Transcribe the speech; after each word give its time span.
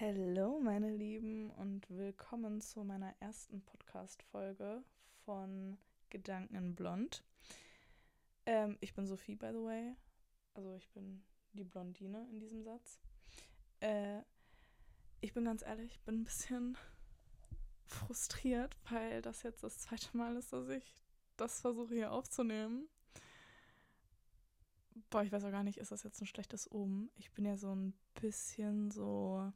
Hallo, 0.00 0.58
meine 0.58 0.90
Lieben, 0.90 1.52
und 1.52 1.88
willkommen 1.88 2.60
zu 2.60 2.82
meiner 2.82 3.14
ersten 3.20 3.62
Podcast-Folge 3.62 4.82
von 5.24 5.78
Gedanken 6.10 6.56
in 6.56 6.74
Blond. 6.74 7.22
Ähm, 8.44 8.76
ich 8.80 8.92
bin 8.94 9.06
Sophie, 9.06 9.36
by 9.36 9.50
the 9.52 9.62
way. 9.62 9.94
Also, 10.54 10.74
ich 10.74 10.90
bin 10.90 11.22
die 11.52 11.62
Blondine 11.62 12.26
in 12.32 12.40
diesem 12.40 12.64
Satz. 12.64 12.98
Äh, 13.78 14.22
ich 15.20 15.32
bin 15.32 15.44
ganz 15.44 15.62
ehrlich, 15.62 16.00
bin 16.00 16.22
ein 16.22 16.24
bisschen 16.24 16.76
frustriert, 17.86 18.76
weil 18.90 19.22
das 19.22 19.44
jetzt 19.44 19.62
das 19.62 19.78
zweite 19.78 20.16
Mal 20.16 20.34
ist, 20.36 20.52
dass 20.52 20.68
ich 20.70 21.04
das 21.36 21.60
versuche 21.60 21.94
hier 21.94 22.10
aufzunehmen. 22.10 22.88
Boah, 25.08 25.22
ich 25.22 25.30
weiß 25.30 25.44
auch 25.44 25.52
gar 25.52 25.62
nicht, 25.62 25.78
ist 25.78 25.92
das 25.92 26.02
jetzt 26.02 26.20
ein 26.20 26.26
schlechtes 26.26 26.68
Omen? 26.72 27.12
Ich 27.14 27.30
bin 27.30 27.44
ja 27.44 27.56
so 27.56 27.72
ein 27.72 27.94
bisschen 28.20 28.90
so 28.90 29.52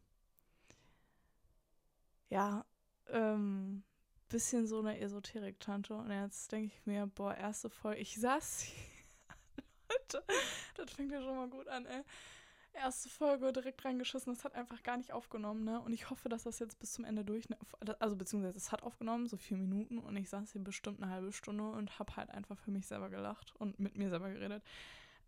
ja, 2.29 2.65
ähm, 3.09 3.83
bisschen 4.29 4.67
so 4.67 4.81
eine 4.81 4.99
Esoterik-Tante. 5.01 5.95
Und 5.95 6.11
jetzt 6.11 6.53
denke 6.53 6.67
ich 6.67 6.87
mir, 6.87 7.07
boah, 7.07 7.35
erste 7.35 7.71
Folge, 7.71 8.01
ich 8.01 8.19
saß 8.21 8.61
hier. 8.61 8.85
Leute, 9.91 10.25
das 10.75 10.91
fängt 10.93 11.13
ja 11.13 11.21
schon 11.23 11.37
mal 11.37 11.49
gut 11.49 11.69
an, 11.69 11.87
ey. 11.87 12.03
Erste 12.75 13.09
Folge 13.09 13.53
direkt 13.53 13.85
reingeschissen, 13.85 14.35
das 14.35 14.45
hat 14.45 14.55
einfach 14.55 14.83
gar 14.83 14.99
nicht 14.99 15.13
aufgenommen, 15.13 15.65
ne? 15.65 15.81
Und 15.81 15.93
ich 15.93 16.11
hoffe, 16.11 16.29
dass 16.29 16.45
das 16.45 16.61
jetzt 16.61 16.79
bis 16.79 16.93
zum 16.93 17.05
Ende 17.05 17.25
durch, 17.25 17.49
ne? 17.49 17.57
also 17.99 18.15
beziehungsweise 18.15 18.57
es 18.57 18.71
hat 18.71 18.85
aufgenommen, 18.85 19.27
so 19.27 19.37
vier 19.37 19.57
Minuten 19.57 19.99
und 19.99 20.17
ich 20.17 20.29
saß 20.29 20.53
hier 20.53 20.63
bestimmt 20.63 21.03
eine 21.03 21.11
halbe 21.11 21.33
Stunde 21.33 21.65
und 21.71 21.99
hab 21.99 22.17
halt 22.17 22.31
einfach 22.31 22.57
für 22.59 22.71
mich 22.71 22.87
selber 22.87 23.09
gelacht 23.09 23.53
und 23.57 23.81
mit 23.81 23.97
mir 23.97 24.11
selber 24.11 24.31
geredet. 24.31 24.63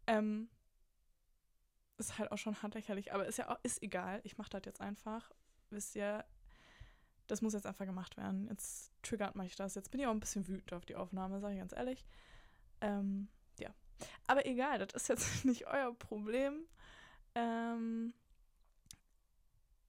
Ähm, 0.06 0.48
ist 1.96 2.18
halt 2.18 2.30
auch 2.30 2.38
schon 2.38 2.62
hart 2.62 2.74
lächerlich, 2.74 3.12
aber 3.12 3.26
ist 3.26 3.38
ja 3.38 3.48
auch, 3.48 3.58
ist 3.64 3.82
egal, 3.82 4.20
ich 4.22 4.38
mach 4.38 4.48
das 4.48 4.62
jetzt 4.64 4.80
einfach. 4.80 5.32
Wisst 5.70 5.96
ihr, 5.96 6.24
das 7.30 7.42
muss 7.42 7.52
jetzt 7.52 7.66
einfach 7.66 7.86
gemacht 7.86 8.16
werden. 8.16 8.48
Jetzt 8.48 8.92
triggert 9.02 9.36
mich 9.36 9.54
das. 9.54 9.74
Jetzt 9.74 9.90
bin 9.90 10.00
ich 10.00 10.06
auch 10.06 10.12
ein 10.12 10.20
bisschen 10.20 10.48
wütend 10.48 10.72
auf 10.72 10.84
die 10.84 10.96
Aufnahme, 10.96 11.40
sage 11.40 11.54
ich 11.54 11.60
ganz 11.60 11.72
ehrlich. 11.72 12.04
Ähm, 12.80 13.28
ja. 13.58 13.70
Aber 14.26 14.46
egal, 14.46 14.78
das 14.78 14.94
ist 14.94 15.08
jetzt 15.08 15.44
nicht 15.44 15.66
euer 15.66 15.94
Problem. 15.94 16.66
Ähm, 17.34 18.12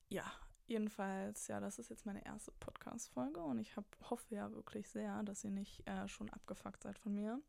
ja, 0.10 0.32
jedenfalls, 0.68 1.48
ja, 1.48 1.60
das 1.60 1.80
ist 1.80 1.90
jetzt 1.90 2.06
meine 2.06 2.24
erste 2.24 2.52
Podcast-Folge 2.60 3.42
und 3.42 3.60
ich 3.60 3.76
hab, 3.76 3.86
hoffe 4.10 4.36
ja 4.36 4.52
wirklich 4.52 4.88
sehr, 4.90 5.24
dass 5.24 5.44
ihr 5.44 5.52
nicht 5.52 5.88
äh, 5.88 6.08
schon 6.08 6.30
abgefuckt 6.30 6.84
seid 6.84 7.00
von 7.00 7.16
mir 7.16 7.42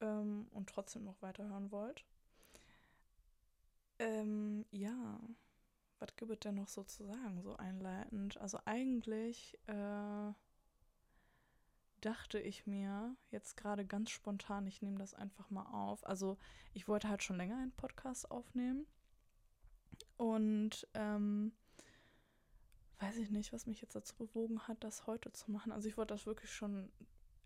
ähm, 0.00 0.48
und 0.50 0.68
trotzdem 0.68 1.04
noch 1.04 1.22
weiterhören 1.22 1.70
wollt. 1.70 2.04
Ähm, 3.98 4.64
ja 4.70 5.20
was 6.00 6.16
gibt 6.16 6.32
es 6.32 6.40
denn 6.40 6.54
noch 6.54 6.68
so 6.68 6.82
zu 6.82 7.04
sagen, 7.04 7.42
so 7.42 7.56
einleitend? 7.56 8.38
Also 8.38 8.58
eigentlich 8.64 9.58
äh, 9.66 10.32
dachte 12.00 12.38
ich 12.38 12.66
mir 12.66 13.14
jetzt 13.30 13.56
gerade 13.56 13.84
ganz 13.84 14.10
spontan, 14.10 14.66
ich 14.66 14.82
nehme 14.82 14.98
das 14.98 15.14
einfach 15.14 15.50
mal 15.50 15.66
auf. 15.66 16.06
Also 16.06 16.38
ich 16.72 16.88
wollte 16.88 17.08
halt 17.08 17.22
schon 17.22 17.36
länger 17.36 17.58
einen 17.58 17.72
Podcast 17.72 18.30
aufnehmen 18.30 18.86
und 20.16 20.88
ähm, 20.94 21.52
weiß 22.98 23.18
ich 23.18 23.30
nicht, 23.30 23.52
was 23.52 23.66
mich 23.66 23.80
jetzt 23.82 23.94
dazu 23.94 24.16
bewogen 24.16 24.66
hat, 24.68 24.82
das 24.82 25.06
heute 25.06 25.32
zu 25.32 25.50
machen. 25.50 25.72
Also 25.72 25.88
ich 25.88 25.96
wollte 25.96 26.14
das 26.14 26.26
wirklich 26.26 26.50
schon 26.50 26.90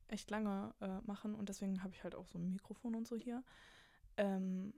echt 0.09 0.31
lange 0.31 0.75
äh, 0.81 1.01
machen 1.07 1.35
und 1.35 1.49
deswegen 1.49 1.83
habe 1.83 1.95
ich 1.95 2.05
halt 2.05 2.15
auch 2.15 2.27
so 2.27 2.39
ein 2.39 2.53
Mikrofon 2.53 2.95
und 2.95 3.07
so 3.07 3.17
hier. 3.17 3.43
Ähm, 4.17 4.73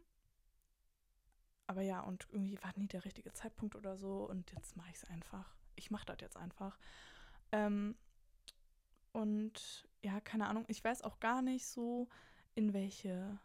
aber 1.66 1.82
ja, 1.82 2.00
und 2.00 2.26
irgendwie 2.30 2.62
war 2.62 2.72
nie 2.76 2.88
der 2.88 3.04
richtige 3.04 3.32
Zeitpunkt 3.32 3.74
oder 3.76 3.96
so. 3.96 4.24
Und 4.28 4.52
jetzt 4.52 4.76
mache 4.76 4.90
ich 4.90 4.96
es 4.96 5.04
einfach. 5.04 5.54
Ich 5.74 5.90
mache 5.90 6.06
das 6.06 6.18
jetzt 6.20 6.36
einfach. 6.36 6.78
Ähm, 7.52 7.96
und 9.12 9.88
ja, 10.02 10.20
keine 10.20 10.48
Ahnung. 10.48 10.64
Ich 10.68 10.82
weiß 10.82 11.02
auch 11.02 11.20
gar 11.20 11.42
nicht 11.42 11.66
so, 11.66 12.08
in 12.54 12.72
welche 12.72 13.38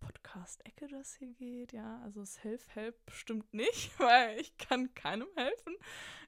Podcast-Ecke 0.00 0.88
das 0.88 1.14
hier 1.14 1.32
geht. 1.34 1.72
Ja, 1.72 2.00
also 2.02 2.24
Self-Help 2.24 3.06
bestimmt 3.06 3.52
nicht, 3.52 3.98
weil 3.98 4.38
ich 4.40 4.56
kann 4.58 4.94
keinem 4.94 5.28
helfen. 5.36 5.74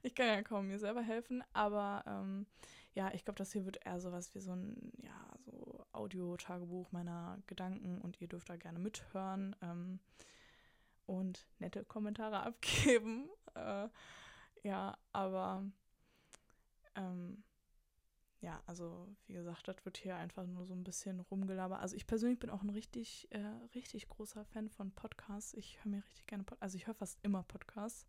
Ich 0.03 0.15
kann 0.15 0.27
ja 0.27 0.41
kaum 0.41 0.67
mir 0.67 0.79
selber 0.79 1.01
helfen. 1.01 1.43
Aber 1.53 2.03
ähm, 2.07 2.45
ja, 2.93 3.13
ich 3.13 3.23
glaube, 3.23 3.37
das 3.37 3.53
hier 3.53 3.65
wird 3.65 3.85
eher 3.85 3.99
sowas 3.99 4.33
wie 4.35 4.39
so 4.39 4.53
ein, 4.53 4.91
ja, 5.03 5.35
so 5.39 5.85
Audio-Tagebuch 5.93 6.91
meiner 6.91 7.39
Gedanken 7.47 7.99
und 7.99 8.19
ihr 8.21 8.27
dürft 8.27 8.49
da 8.49 8.55
gerne 8.55 8.79
mithören. 8.79 9.55
Ähm, 9.61 9.99
und 11.11 11.45
nette 11.59 11.83
Kommentare 11.83 12.39
abgeben. 12.43 13.29
Äh, 13.55 13.89
ja, 14.63 14.97
aber 15.11 15.63
ähm, 16.95 17.43
ja, 18.41 18.61
also 18.65 19.07
wie 19.27 19.33
gesagt, 19.33 19.67
das 19.67 19.83
wird 19.85 19.97
hier 19.97 20.15
einfach 20.15 20.45
nur 20.47 20.65
so 20.65 20.73
ein 20.73 20.83
bisschen 20.83 21.19
rumgelabert. 21.19 21.79
Also 21.79 21.95
ich 21.95 22.07
persönlich 22.07 22.39
bin 22.39 22.49
auch 22.49 22.63
ein 22.63 22.69
richtig, 22.69 23.27
äh, 23.31 23.45
richtig 23.75 24.07
großer 24.09 24.45
Fan 24.45 24.69
von 24.69 24.91
Podcasts. 24.91 25.53
Ich 25.53 25.83
höre 25.83 25.91
mir 25.91 26.03
richtig 26.05 26.25
gerne 26.27 26.43
Podcasts, 26.43 26.63
also 26.63 26.77
ich 26.77 26.87
höre 26.87 26.95
fast 26.95 27.19
immer 27.23 27.43
Podcasts. 27.43 28.07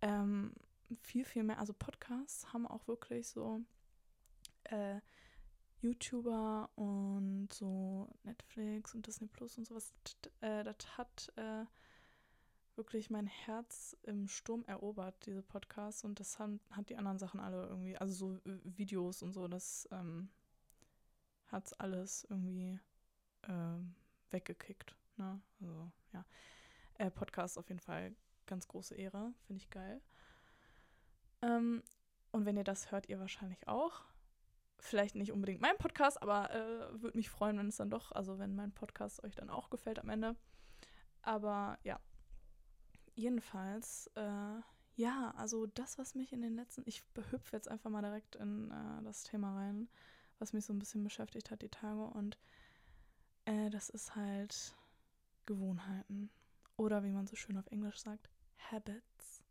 Ähm, 0.00 0.54
viel, 1.02 1.24
viel 1.24 1.44
mehr. 1.44 1.58
Also 1.58 1.72
Podcasts 1.72 2.52
haben 2.52 2.66
auch 2.66 2.88
wirklich 2.88 3.28
so 3.28 3.60
äh, 4.64 5.00
YouTuber 5.82 6.70
und 6.74 7.48
so 7.52 8.08
Netflix 8.24 8.94
und 8.94 9.06
Disney 9.06 9.28
Plus 9.28 9.56
und 9.56 9.66
sowas. 9.66 9.94
Äh, 10.40 10.64
das 10.64 10.76
hat 10.96 11.32
äh, 11.36 11.64
wirklich 12.80 13.10
mein 13.10 13.26
Herz 13.26 13.94
im 14.04 14.26
Sturm 14.26 14.64
erobert, 14.64 15.14
diese 15.26 15.42
Podcasts. 15.42 16.02
Und 16.02 16.18
das 16.18 16.38
haben, 16.38 16.60
hat 16.70 16.88
die 16.88 16.96
anderen 16.96 17.18
Sachen 17.18 17.38
alle 17.38 17.66
irgendwie, 17.66 17.94
also 17.98 18.14
so 18.14 18.50
äh, 18.50 18.58
Videos 18.64 19.22
und 19.22 19.34
so, 19.34 19.48
das 19.48 19.86
ähm, 19.92 20.30
hat 21.48 21.78
alles 21.78 22.26
irgendwie 22.30 22.80
ähm, 23.46 23.94
weggekickt. 24.30 24.96
Ne? 25.18 25.42
Also, 25.60 25.92
ja. 26.14 26.24
Äh, 26.94 27.10
Podcast 27.10 27.58
auf 27.58 27.68
jeden 27.68 27.80
Fall 27.80 28.16
ganz 28.46 28.66
große 28.66 28.94
Ehre, 28.94 29.34
finde 29.46 29.62
ich 29.62 29.68
geil. 29.68 30.00
Ähm, 31.42 31.82
und 32.30 32.46
wenn 32.46 32.56
ihr 32.56 32.64
das 32.64 32.90
hört, 32.92 33.10
ihr 33.10 33.20
wahrscheinlich 33.20 33.68
auch. 33.68 34.04
Vielleicht 34.78 35.16
nicht 35.16 35.32
unbedingt 35.32 35.60
mein 35.60 35.76
Podcast, 35.76 36.22
aber 36.22 36.50
äh, 36.54 37.02
würde 37.02 37.18
mich 37.18 37.28
freuen, 37.28 37.58
wenn 37.58 37.68
es 37.68 37.76
dann 37.76 37.90
doch, 37.90 38.12
also 38.12 38.38
wenn 38.38 38.56
mein 38.56 38.72
Podcast 38.72 39.22
euch 39.22 39.34
dann 39.34 39.50
auch 39.50 39.68
gefällt 39.68 39.98
am 39.98 40.08
Ende. 40.08 40.34
Aber 41.20 41.78
ja, 41.82 42.00
jedenfalls, 43.20 44.10
äh, 44.14 44.60
ja, 44.96 45.32
also 45.36 45.66
das, 45.66 45.98
was 45.98 46.14
mich 46.14 46.32
in 46.32 46.42
den 46.42 46.56
letzten, 46.56 46.82
ich 46.86 47.04
behüpfe 47.14 47.56
jetzt 47.56 47.68
einfach 47.68 47.90
mal 47.90 48.02
direkt 48.02 48.36
in 48.36 48.70
äh, 48.70 49.02
das 49.04 49.24
Thema 49.24 49.54
rein, 49.56 49.88
was 50.38 50.52
mich 50.52 50.64
so 50.64 50.72
ein 50.72 50.78
bisschen 50.78 51.04
beschäftigt 51.04 51.50
hat 51.50 51.62
die 51.62 51.68
Tage 51.68 52.04
und 52.04 52.38
äh, 53.44 53.70
das 53.70 53.88
ist 53.88 54.16
halt 54.16 54.74
Gewohnheiten 55.46 56.30
oder 56.76 57.04
wie 57.04 57.12
man 57.12 57.26
so 57.26 57.36
schön 57.36 57.58
auf 57.58 57.66
Englisch 57.68 58.00
sagt, 58.00 58.30
Habits. 58.70 59.42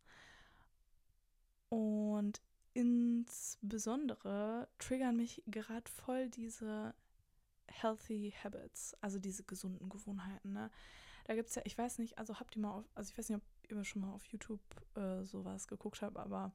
Und 1.70 2.42
insbesondere 2.74 4.68
triggern 4.80 5.16
mich 5.16 5.44
gerade 5.46 5.90
voll 5.92 6.30
diese 6.30 6.96
healthy 7.68 8.34
habits, 8.44 8.96
also 9.02 9.20
diese 9.20 9.44
gesunden 9.44 9.90
Gewohnheiten. 9.90 10.54
Ne? 10.54 10.72
Da 11.26 11.36
gibt 11.36 11.50
es 11.50 11.56
ja, 11.56 11.62
ich 11.66 11.78
weiß 11.78 12.00
nicht, 12.00 12.18
also 12.18 12.40
habt 12.40 12.56
ihr 12.56 12.62
mal 12.62 12.72
auf, 12.72 12.86
also 12.96 13.12
ich 13.12 13.18
weiß 13.18 13.30
nicht, 13.30 13.38
ob 13.38 13.44
ihr 13.72 13.84
schon 13.84 14.02
mal 14.02 14.14
auf 14.14 14.26
YouTube 14.26 14.62
äh, 14.96 15.24
sowas 15.24 15.68
geguckt 15.68 16.02
habt, 16.02 16.18
aber 16.18 16.52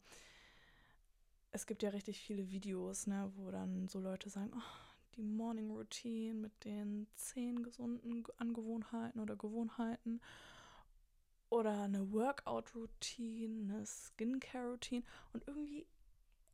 es 1.51 1.67
gibt 1.67 1.83
ja 1.83 1.91
richtig 1.91 2.21
viele 2.21 2.51
Videos, 2.51 3.07
ne, 3.07 3.31
wo 3.37 3.51
dann 3.51 3.89
so 3.89 4.01
Leute 4.01 4.29
sagen, 4.29 4.51
oh, 4.55 4.95
die 5.17 5.23
Morning 5.23 5.71
Routine 5.71 6.35
mit 6.35 6.65
den 6.65 7.07
zehn 7.15 7.63
gesunden 7.63 8.25
Angewohnheiten 8.39 9.21
oder 9.21 9.37
Gewohnheiten 9.37 10.21
oder 11.51 11.83
eine 11.83 12.13
Workout 12.13 12.75
Routine, 12.75 13.75
eine 13.75 13.87
Skincare 13.87 14.71
Routine 14.71 15.05
und 15.33 15.47
irgendwie 15.47 15.87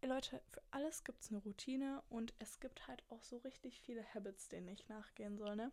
Leute, 0.02 0.40
für 0.48 0.62
alles 0.70 1.04
gibt 1.04 1.22
es 1.22 1.30
eine 1.30 1.38
Routine 1.38 2.02
und 2.08 2.32
es 2.38 2.58
gibt 2.60 2.86
halt 2.88 3.02
auch 3.10 3.22
so 3.22 3.36
richtig 3.38 3.80
viele 3.80 4.02
Habits, 4.14 4.48
denen 4.48 4.68
ich 4.68 4.88
nachgehen 4.88 5.36
soll, 5.36 5.56
ne? 5.56 5.72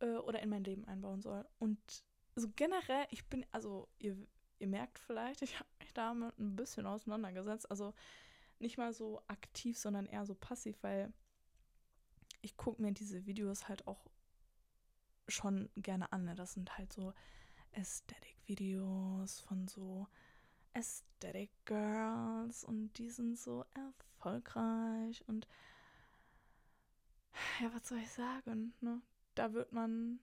Äh, 0.00 0.16
oder 0.16 0.40
in 0.40 0.48
mein 0.48 0.64
Leben 0.64 0.84
einbauen 0.86 1.22
soll. 1.22 1.46
Und 1.58 1.78
so 2.34 2.48
generell, 2.56 3.06
ich 3.10 3.24
bin, 3.26 3.44
also 3.52 3.88
ihr, 3.98 4.16
ihr 4.58 4.66
merkt 4.68 4.98
vielleicht, 4.98 5.42
ich 5.42 5.58
habe 5.58 5.68
mich 5.80 5.92
damit 5.92 6.38
ein 6.38 6.56
bisschen 6.56 6.86
auseinandergesetzt. 6.86 7.70
Also 7.70 7.94
nicht 8.58 8.78
mal 8.78 8.92
so 8.92 9.22
aktiv, 9.26 9.78
sondern 9.78 10.06
eher 10.06 10.24
so 10.24 10.34
passiv, 10.34 10.76
weil 10.82 11.12
ich 12.42 12.56
gucke 12.56 12.80
mir 12.82 12.92
diese 12.92 13.26
Videos 13.26 13.68
halt 13.68 13.86
auch 13.86 14.10
schon 15.28 15.68
gerne 15.76 16.12
an. 16.12 16.24
Ne? 16.24 16.34
Das 16.34 16.54
sind 16.54 16.76
halt 16.78 16.92
so 16.92 17.12
Aesthetic-Videos 17.72 19.40
von 19.40 19.68
so 19.68 20.06
Aesthetic 20.74 21.50
Girls 21.64 22.64
und 22.64 22.92
die 22.98 23.10
sind 23.10 23.38
so 23.38 23.64
erfolgreich 23.74 25.26
und 25.28 25.46
ja, 27.60 27.72
was 27.74 27.88
soll 27.88 27.98
ich 27.98 28.10
sagen, 28.10 28.74
ne? 28.80 29.00
Da 29.34 29.52
wird 29.52 29.72
man 29.72 30.20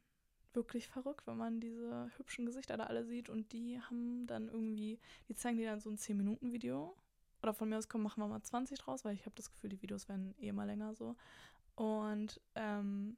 wirklich 0.54 0.88
verrückt, 0.88 1.28
wenn 1.28 1.38
man 1.38 1.60
diese 1.60 2.12
hübschen 2.18 2.46
Gesichter 2.46 2.78
da 2.78 2.86
alle 2.86 3.06
sieht 3.06 3.30
und 3.30 3.52
die 3.52 3.82
haben 3.82 4.26
dann 4.28 4.48
irgendwie, 4.48 5.00
die 5.28 5.36
zeigen 5.36 5.58
dir 5.58 5.70
dann 5.72 5.80
so 5.80 5.90
ein 5.90 5.98
10-Minuten-Video. 5.98 6.96
Oder 7.42 7.54
von 7.54 7.70
mir 7.70 7.78
aus 7.78 7.88
kommen, 7.88 8.04
machen 8.04 8.22
wir 8.22 8.28
mal 8.28 8.42
20 8.42 8.78
draus, 8.80 9.06
weil 9.06 9.14
ich 9.14 9.26
habe 9.26 9.36
das 9.36 9.50
Gefühl, 9.50 9.70
die 9.70 9.82
Videos 9.82 10.10
werden 10.10 10.36
eh 10.40 10.52
mal 10.52 10.66
länger 10.66 10.94
so. 10.94 11.16
Und 11.76 12.42
ähm, 12.56 13.18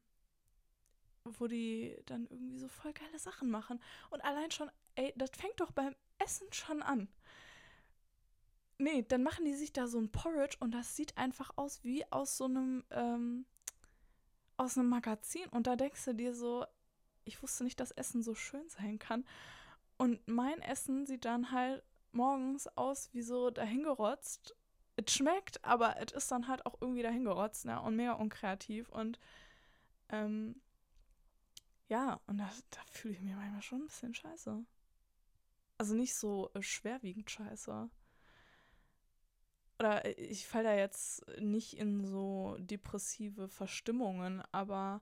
wo 1.23 1.47
die 1.47 1.97
dann 2.05 2.27
irgendwie 2.29 2.57
so 2.57 2.67
voll 2.67 2.93
geile 2.93 3.19
Sachen 3.19 3.49
machen. 3.49 3.79
Und 4.09 4.23
allein 4.23 4.51
schon, 4.51 4.69
ey, 4.95 5.13
das 5.15 5.31
fängt 5.31 5.59
doch 5.59 5.71
beim 5.71 5.95
Essen 6.19 6.47
schon 6.51 6.81
an. 6.81 7.07
Nee, 8.77 9.03
dann 9.07 9.23
machen 9.23 9.45
die 9.45 9.53
sich 9.53 9.73
da 9.73 9.87
so 9.87 9.99
ein 9.99 10.11
Porridge 10.11 10.57
und 10.59 10.71
das 10.71 10.95
sieht 10.95 11.15
einfach 11.17 11.51
aus 11.55 11.83
wie 11.83 12.03
aus 12.11 12.37
so 12.37 12.45
einem, 12.45 12.83
ähm, 12.89 13.45
aus 14.57 14.77
einem 14.77 14.89
Magazin. 14.89 15.47
Und 15.49 15.67
da 15.67 15.75
denkst 15.75 16.03
du 16.05 16.15
dir 16.15 16.33
so, 16.33 16.65
ich 17.31 17.41
wusste 17.41 17.63
nicht, 17.63 17.79
dass 17.79 17.91
Essen 17.91 18.23
so 18.23 18.35
schön 18.35 18.67
sein 18.69 18.99
kann. 18.99 19.25
Und 19.97 20.27
mein 20.27 20.61
Essen 20.61 21.05
sieht 21.05 21.25
dann 21.25 21.51
halt 21.51 21.83
morgens 22.11 22.67
aus 22.75 23.09
wie 23.13 23.21
so 23.21 23.49
dahingerotzt. 23.49 24.55
Es 24.97 25.13
schmeckt, 25.13 25.63
aber 25.63 25.95
es 25.97 26.11
ist 26.11 26.31
dann 26.31 26.47
halt 26.47 26.65
auch 26.65 26.75
irgendwie 26.81 27.03
dahingerotzt, 27.03 27.65
ne? 27.65 27.81
Und 27.81 27.95
mega 27.95 28.13
unkreativ. 28.13 28.89
Und 28.89 29.19
ähm, 30.09 30.61
ja, 31.87 32.19
und 32.27 32.37
da, 32.37 32.49
da 32.69 32.79
fühle 32.91 33.13
ich 33.13 33.21
mich 33.21 33.35
manchmal 33.35 33.61
schon 33.61 33.81
ein 33.81 33.85
bisschen 33.85 34.13
scheiße. 34.13 34.63
Also 35.77 35.95
nicht 35.95 36.15
so 36.15 36.51
äh, 36.53 36.61
schwerwiegend 36.61 37.31
scheiße. 37.31 37.89
Oder 39.79 40.05
äh, 40.05 40.11
ich 40.11 40.47
falle 40.47 40.65
da 40.65 40.75
jetzt 40.75 41.25
nicht 41.39 41.77
in 41.77 42.05
so 42.05 42.57
depressive 42.59 43.47
Verstimmungen, 43.47 44.43
aber 44.51 45.01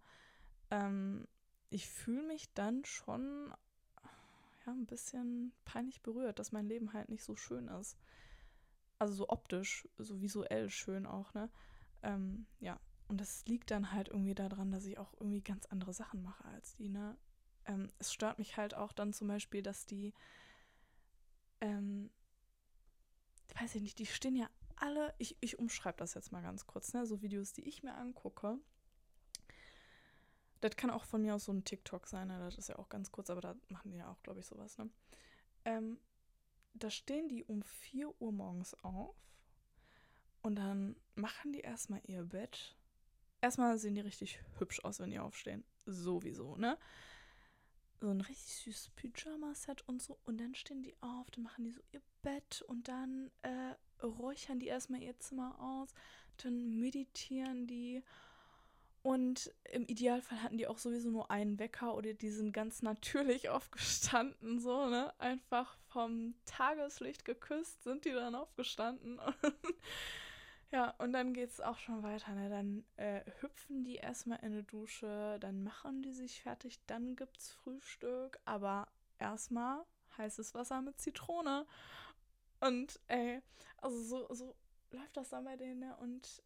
ähm, 0.71 1.27
ich 1.69 1.87
fühle 1.87 2.23
mich 2.23 2.51
dann 2.53 2.83
schon 2.85 3.53
ja, 4.65 4.71
ein 4.71 4.85
bisschen 4.85 5.53
peinlich 5.65 6.01
berührt, 6.01 6.39
dass 6.39 6.51
mein 6.51 6.67
Leben 6.67 6.93
halt 6.93 7.09
nicht 7.09 7.23
so 7.23 7.35
schön 7.35 7.67
ist. 7.67 7.97
Also 8.97 9.13
so 9.13 9.29
optisch, 9.29 9.87
so 9.97 10.21
visuell 10.21 10.69
schön 10.69 11.05
auch, 11.05 11.33
ne? 11.33 11.49
Ähm, 12.01 12.47
ja, 12.59 12.79
und 13.07 13.21
das 13.21 13.45
liegt 13.45 13.71
dann 13.71 13.91
halt 13.91 14.09
irgendwie 14.09 14.35
daran, 14.35 14.71
dass 14.71 14.85
ich 14.85 14.97
auch 14.97 15.13
irgendwie 15.19 15.41
ganz 15.41 15.65
andere 15.67 15.93
Sachen 15.93 16.21
mache 16.21 16.43
als 16.45 16.75
die, 16.75 16.89
ne? 16.89 17.17
Ähm, 17.65 17.89
es 17.99 18.11
stört 18.11 18.39
mich 18.39 18.57
halt 18.57 18.73
auch 18.75 18.91
dann 18.91 19.13
zum 19.13 19.27
Beispiel, 19.27 19.61
dass 19.61 19.85
die, 19.85 20.13
ähm, 21.61 22.09
weiß 23.59 23.75
ich 23.75 23.81
nicht, 23.81 23.99
die 23.99 24.05
stehen 24.05 24.35
ja 24.35 24.49
alle, 24.75 25.13
ich, 25.17 25.37
ich 25.39 25.59
umschreibe 25.59 25.97
das 25.97 26.13
jetzt 26.13 26.31
mal 26.31 26.41
ganz 26.41 26.67
kurz, 26.67 26.93
ne? 26.93 27.05
So 27.05 27.21
Videos, 27.21 27.53
die 27.53 27.67
ich 27.67 27.83
mir 27.83 27.95
angucke, 27.95 28.59
das 30.61 30.75
kann 30.75 30.89
auch 30.89 31.05
von 31.05 31.21
mir 31.21 31.35
aus 31.35 31.45
so 31.45 31.53
ein 31.53 31.63
TikTok 31.63 32.07
sein, 32.07 32.27
ne? 32.27 32.39
das 32.39 32.57
ist 32.57 32.69
ja 32.69 32.77
auch 32.77 32.89
ganz 32.89 33.11
kurz, 33.11 33.29
aber 33.29 33.41
da 33.41 33.55
machen 33.69 33.91
die 33.91 33.97
ja 33.97 34.09
auch, 34.11 34.21
glaube 34.23 34.39
ich, 34.39 34.45
sowas. 34.45 34.77
Ne? 34.77 34.89
Ähm, 35.65 35.99
da 36.73 36.89
stehen 36.89 37.27
die 37.27 37.43
um 37.43 37.63
4 37.63 38.21
Uhr 38.21 38.31
morgens 38.31 38.73
auf 38.83 39.15
und 40.41 40.55
dann 40.55 40.95
machen 41.15 41.53
die 41.53 41.61
erstmal 41.61 42.01
ihr 42.05 42.23
Bett. 42.23 42.75
Erstmal 43.41 43.77
sehen 43.77 43.95
die 43.95 44.01
richtig 44.01 44.39
hübsch 44.57 44.83
aus, 44.83 44.99
wenn 44.99 45.11
die 45.11 45.19
aufstehen. 45.19 45.63
Sowieso, 45.85 46.55
ne? 46.57 46.77
So 48.01 48.09
ein 48.09 48.21
richtig 48.21 48.55
süßes 48.55 48.89
Pyjama-Set 48.89 49.81
und 49.87 50.01
so. 50.01 50.19
Und 50.23 50.39
dann 50.39 50.55
stehen 50.55 50.83
die 50.83 50.95
auf, 51.01 51.29
dann 51.31 51.43
machen 51.43 51.65
die 51.65 51.71
so 51.71 51.81
ihr 51.91 52.01
Bett 52.21 52.61
und 52.67 52.87
dann 52.87 53.31
äh, 53.41 53.75
räuchern 54.05 54.59
die 54.59 54.67
erstmal 54.67 55.01
ihr 55.01 55.19
Zimmer 55.19 55.59
aus. 55.59 55.93
Dann 56.37 56.79
meditieren 56.79 57.67
die 57.67 58.03
und 59.01 59.53
im 59.63 59.85
Idealfall 59.85 60.43
hatten 60.43 60.57
die 60.57 60.67
auch 60.67 60.77
sowieso 60.77 61.09
nur 61.09 61.31
einen 61.31 61.57
Wecker 61.57 61.95
oder 61.95 62.13
die 62.13 62.29
sind 62.29 62.51
ganz 62.51 62.81
natürlich 62.81 63.49
aufgestanden, 63.49 64.59
so, 64.59 64.87
ne? 64.87 65.13
Einfach 65.19 65.77
vom 65.87 66.35
Tageslicht 66.45 67.23
geküsst 67.25 67.83
sind 67.83 68.05
die 68.05 68.11
dann 68.11 68.35
aufgestanden. 68.35 69.19
ja, 70.71 70.91
und 70.97 71.13
dann 71.13 71.33
geht's 71.33 71.61
auch 71.61 71.77
schon 71.77 72.03
weiter, 72.03 72.33
ne? 72.33 72.49
Dann 72.49 72.85
äh, 72.97 73.21
hüpfen 73.39 73.83
die 73.83 73.95
erstmal 73.95 74.39
in 74.39 74.51
eine 74.51 74.63
Dusche, 74.63 75.37
dann 75.39 75.63
machen 75.63 76.01
die 76.01 76.13
sich 76.13 76.41
fertig, 76.41 76.79
dann 76.85 77.15
gibt's 77.15 77.51
Frühstück, 77.51 78.39
aber 78.43 78.87
erstmal 79.17 79.85
heißes 80.17 80.53
Wasser 80.53 80.81
mit 80.81 80.99
Zitrone. 80.99 81.65
Und 82.59 82.99
ey, 83.07 83.41
also 83.77 84.01
so, 84.01 84.33
so 84.33 84.55
läuft 84.91 85.15
das 85.15 85.29
dann 85.29 85.45
bei 85.45 85.55
denen, 85.55 85.79
ne? 85.79 85.95
Und 85.97 86.43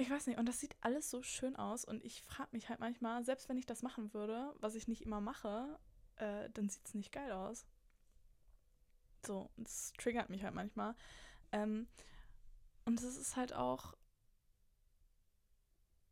Ich 0.00 0.08
weiß 0.08 0.28
nicht, 0.28 0.38
und 0.38 0.46
das 0.48 0.58
sieht 0.58 0.74
alles 0.80 1.10
so 1.10 1.22
schön 1.22 1.56
aus 1.56 1.84
und 1.84 2.02
ich 2.06 2.22
frage 2.22 2.48
mich 2.52 2.70
halt 2.70 2.80
manchmal, 2.80 3.22
selbst 3.22 3.50
wenn 3.50 3.58
ich 3.58 3.66
das 3.66 3.82
machen 3.82 4.14
würde, 4.14 4.54
was 4.58 4.74
ich 4.74 4.88
nicht 4.88 5.02
immer 5.02 5.20
mache, 5.20 5.78
äh, 6.16 6.48
dann 6.54 6.70
sieht 6.70 6.86
es 6.86 6.94
nicht 6.94 7.12
geil 7.12 7.30
aus. 7.30 7.66
So, 9.26 9.50
das 9.58 9.92
triggert 9.98 10.30
mich 10.30 10.42
halt 10.42 10.54
manchmal. 10.54 10.94
Ähm, 11.52 11.86
und 12.86 12.98
es 12.98 13.14
ist 13.18 13.36
halt 13.36 13.52
auch, 13.52 13.94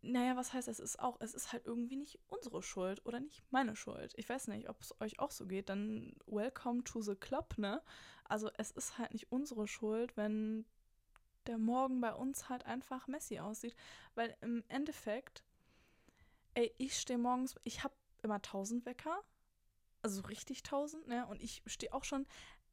naja, 0.02 0.36
was 0.36 0.52
heißt 0.52 0.68
es 0.68 0.80
ist 0.80 1.00
auch, 1.00 1.16
es 1.20 1.32
ist 1.32 1.54
halt 1.54 1.64
irgendwie 1.64 1.96
nicht 1.96 2.20
unsere 2.26 2.62
Schuld 2.62 3.06
oder 3.06 3.20
nicht 3.20 3.42
meine 3.50 3.74
Schuld. 3.74 4.12
Ich 4.18 4.28
weiß 4.28 4.48
nicht, 4.48 4.68
ob 4.68 4.82
es 4.82 5.00
euch 5.00 5.18
auch 5.18 5.30
so 5.30 5.46
geht, 5.46 5.70
dann 5.70 6.14
welcome 6.26 6.84
to 6.84 7.00
the 7.00 7.14
club, 7.14 7.56
ne? 7.56 7.82
Also 8.24 8.50
es 8.58 8.70
ist 8.70 8.98
halt 8.98 9.14
nicht 9.14 9.32
unsere 9.32 9.66
Schuld, 9.66 10.14
wenn 10.18 10.66
der 11.48 11.58
Morgen 11.58 12.00
bei 12.00 12.14
uns 12.14 12.48
halt 12.48 12.64
einfach 12.66 13.08
messy 13.08 13.38
aussieht. 13.40 13.74
Weil 14.14 14.36
im 14.40 14.62
Endeffekt, 14.68 15.42
ey, 16.54 16.72
ich 16.78 16.98
stehe 16.98 17.18
morgens, 17.18 17.56
ich 17.64 17.82
habe 17.82 17.94
immer 18.22 18.40
tausend 18.40 18.86
Wecker. 18.86 19.22
Also 20.02 20.22
richtig 20.22 20.62
tausend, 20.62 21.08
ne? 21.08 21.26
Und 21.26 21.42
ich 21.42 21.62
stehe 21.66 21.92
auch 21.92 22.04
schon, 22.04 22.26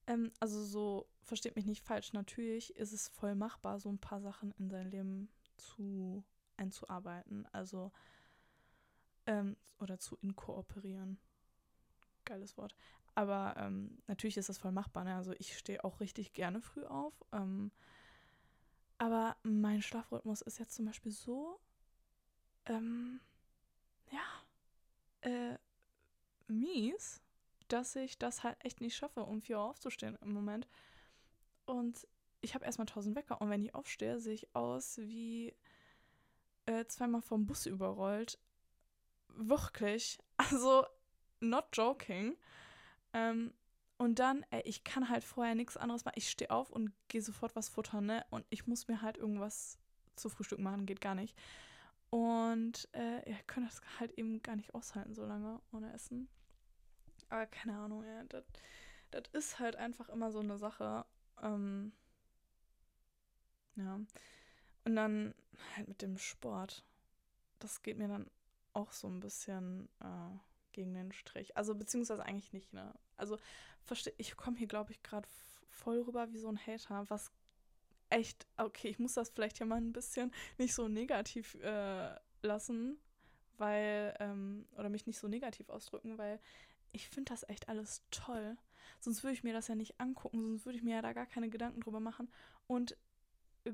ähm, 0.08 0.32
also 0.40 0.64
so, 0.64 1.08
versteht 1.24 1.56
mich 1.56 1.66
nicht 1.66 1.84
falsch, 1.84 2.14
natürlich 2.14 2.76
ist 2.76 2.94
es 2.94 3.08
voll 3.08 3.34
machbar, 3.34 3.80
so 3.80 3.90
ein 3.90 3.98
paar 3.98 4.22
Sachen 4.22 4.52
in 4.60 4.70
sein 4.70 4.92
Leben 4.92 5.30
zu 5.58 6.24
einzuarbeiten. 6.58 7.48
Also, 7.52 7.92
ähm, 9.26 9.58
oder 9.80 9.98
zu 10.00 10.18
inkooperieren. 10.18 11.18
Geiles 12.26 12.58
Wort. 12.58 12.76
Aber 13.16 13.56
ähm, 13.58 13.98
natürlich 14.08 14.38
ist 14.38 14.50
das 14.50 14.58
voll 14.58 14.72
machbar. 14.72 15.04
Ne? 15.06 15.16
Also 15.16 15.34
ich 15.40 15.58
stehe 15.58 15.84
auch 15.84 16.00
richtig 16.00 16.34
gerne 16.34 16.62
früh 16.62 16.84
auf. 16.84 17.14
Ähm, 17.32 17.72
aber 18.98 19.36
mein 19.44 19.82
Schlafrhythmus 19.82 20.42
ist 20.42 20.60
jetzt 20.60 20.76
zum 20.76 20.86
Beispiel 20.86 21.12
so, 21.12 21.60
ähm, 22.66 23.20
ja, 24.12 25.30
äh, 25.30 25.58
mies, 26.48 27.22
dass 27.68 27.96
ich 27.96 28.18
das 28.18 28.44
halt 28.44 28.58
echt 28.64 28.82
nicht 28.82 28.96
schaffe, 28.96 29.24
um 29.24 29.42
4 29.42 29.58
Uhr 29.58 29.64
aufzustehen 29.64 30.18
im 30.22 30.34
Moment. 30.34 30.68
Und 31.66 32.08
ich 32.42 32.54
habe 32.54 32.66
erstmal 32.66 32.88
1000 32.88 33.16
Wecker 33.16 33.42
und 33.42 33.50
wenn 33.50 33.64
ich 33.64 33.74
aufstehe, 33.74 34.20
sehe 34.20 34.36
ich 34.36 34.56
aus 34.56 34.98
wie 35.00 35.54
äh, 36.66 36.86
zweimal 36.86 37.22
vom 37.22 37.46
Bus 37.46 37.66
überrollt. 37.66 38.40
Wirklich. 39.30 40.20
Also, 40.38 40.86
not 41.40 41.66
joking. 41.72 42.36
Ähm, 43.14 43.54
und 43.98 44.20
dann, 44.20 44.46
ey, 44.50 44.62
ich 44.66 44.84
kann 44.84 45.10
halt 45.10 45.24
vorher 45.24 45.56
nichts 45.56 45.78
anderes 45.78 46.04
machen. 46.04 46.18
Ich 46.18 46.30
stehe 46.30 46.52
auf 46.52 46.70
und 46.70 46.92
gehe 47.08 47.22
sofort 47.22 47.56
was 47.56 47.70
futtern, 47.70 48.06
ne? 48.06 48.26
Und 48.30 48.46
ich 48.50 48.68
muss 48.68 48.88
mir 48.88 49.02
halt 49.02 49.18
irgendwas 49.18 49.80
zu 50.16 50.30
Frühstück 50.30 50.60
machen, 50.60 50.86
geht 50.86 51.02
gar 51.02 51.16
nicht. 51.16 51.36
Und 52.10 52.88
äh, 52.94 53.30
ja, 53.30 53.38
können 53.48 53.66
das 53.66 53.82
halt 54.00 54.12
eben 54.18 54.42
gar 54.42 54.56
nicht 54.56 54.74
aushalten, 54.74 55.16
so 55.16 55.26
lange 55.26 55.62
ohne 55.72 55.94
Essen. 55.94 56.28
Aber 57.30 57.46
keine 57.46 57.78
Ahnung, 57.78 58.04
ja, 58.04 58.24
das 58.24 59.24
ist 59.34 59.60
halt 59.60 59.76
einfach 59.78 60.10
immer 60.10 60.32
so 60.32 60.40
eine 60.40 60.58
Sache. 60.58 61.06
Ähm, 61.42 61.94
ja. 63.76 64.00
Und 64.84 64.96
dann 64.96 65.34
halt 65.76 65.88
mit 65.88 66.02
dem 66.02 66.18
Sport. 66.18 66.84
Das 67.60 67.82
geht 67.82 67.98
mir 67.98 68.08
dann 68.08 68.30
auch 68.74 68.92
so 68.92 69.08
ein 69.08 69.20
bisschen 69.22 69.90
äh, 70.02 70.38
gegen 70.74 70.94
den 70.94 71.12
Strich. 71.14 71.56
Also 71.58 71.76
beziehungsweise 71.76 72.24
eigentlich 72.24 72.54
nicht, 72.54 72.74
ne? 72.74 72.94
Also 73.18 73.40
verstehe, 73.86 74.14
ich 74.18 74.36
komme 74.36 74.58
hier, 74.58 74.68
glaube 74.68 74.92
ich, 74.92 75.02
gerade 75.04 75.28
voll 75.70 76.02
rüber 76.02 76.32
wie 76.32 76.38
so 76.38 76.50
ein 76.50 76.60
Hater, 76.60 77.10
was 77.10 77.32
echt, 78.10 78.48
okay, 78.58 78.90
ich 78.90 79.00
muss 79.00 79.14
das 79.14 79.30
vielleicht 79.30 79.58
hier 79.58 79.66
mal 79.66 79.78
ein 79.78 79.94
bisschen 79.94 80.32
nicht 80.58 80.74
so 80.74 80.88
negativ 80.88 81.56
äh, 81.56 82.16
lassen, 82.42 82.98
weil, 83.58 84.16
ähm, 84.20 84.68
oder 84.78 84.90
mich 84.90 85.08
nicht 85.08 85.20
so 85.20 85.28
negativ 85.28 85.70
ausdrücken, 85.70 86.18
weil 86.18 86.40
ich 86.92 87.10
finde 87.10 87.34
das 87.34 87.48
echt 87.50 87.68
alles 87.70 88.04
toll. 88.12 88.58
Sonst 89.00 89.24
würde 89.24 89.34
ich 89.34 89.44
mir 89.44 89.54
das 89.54 89.68
ja 89.68 89.76
nicht 89.76 90.00
angucken, 90.00 90.42
sonst 90.42 90.66
würde 90.66 90.78
ich 90.78 90.84
mir 90.84 90.96
ja 90.96 91.02
da 91.02 91.14
gar 91.14 91.26
keine 91.26 91.50
Gedanken 91.50 91.82
drüber 91.82 92.00
machen. 92.00 92.32
Und 92.68 92.96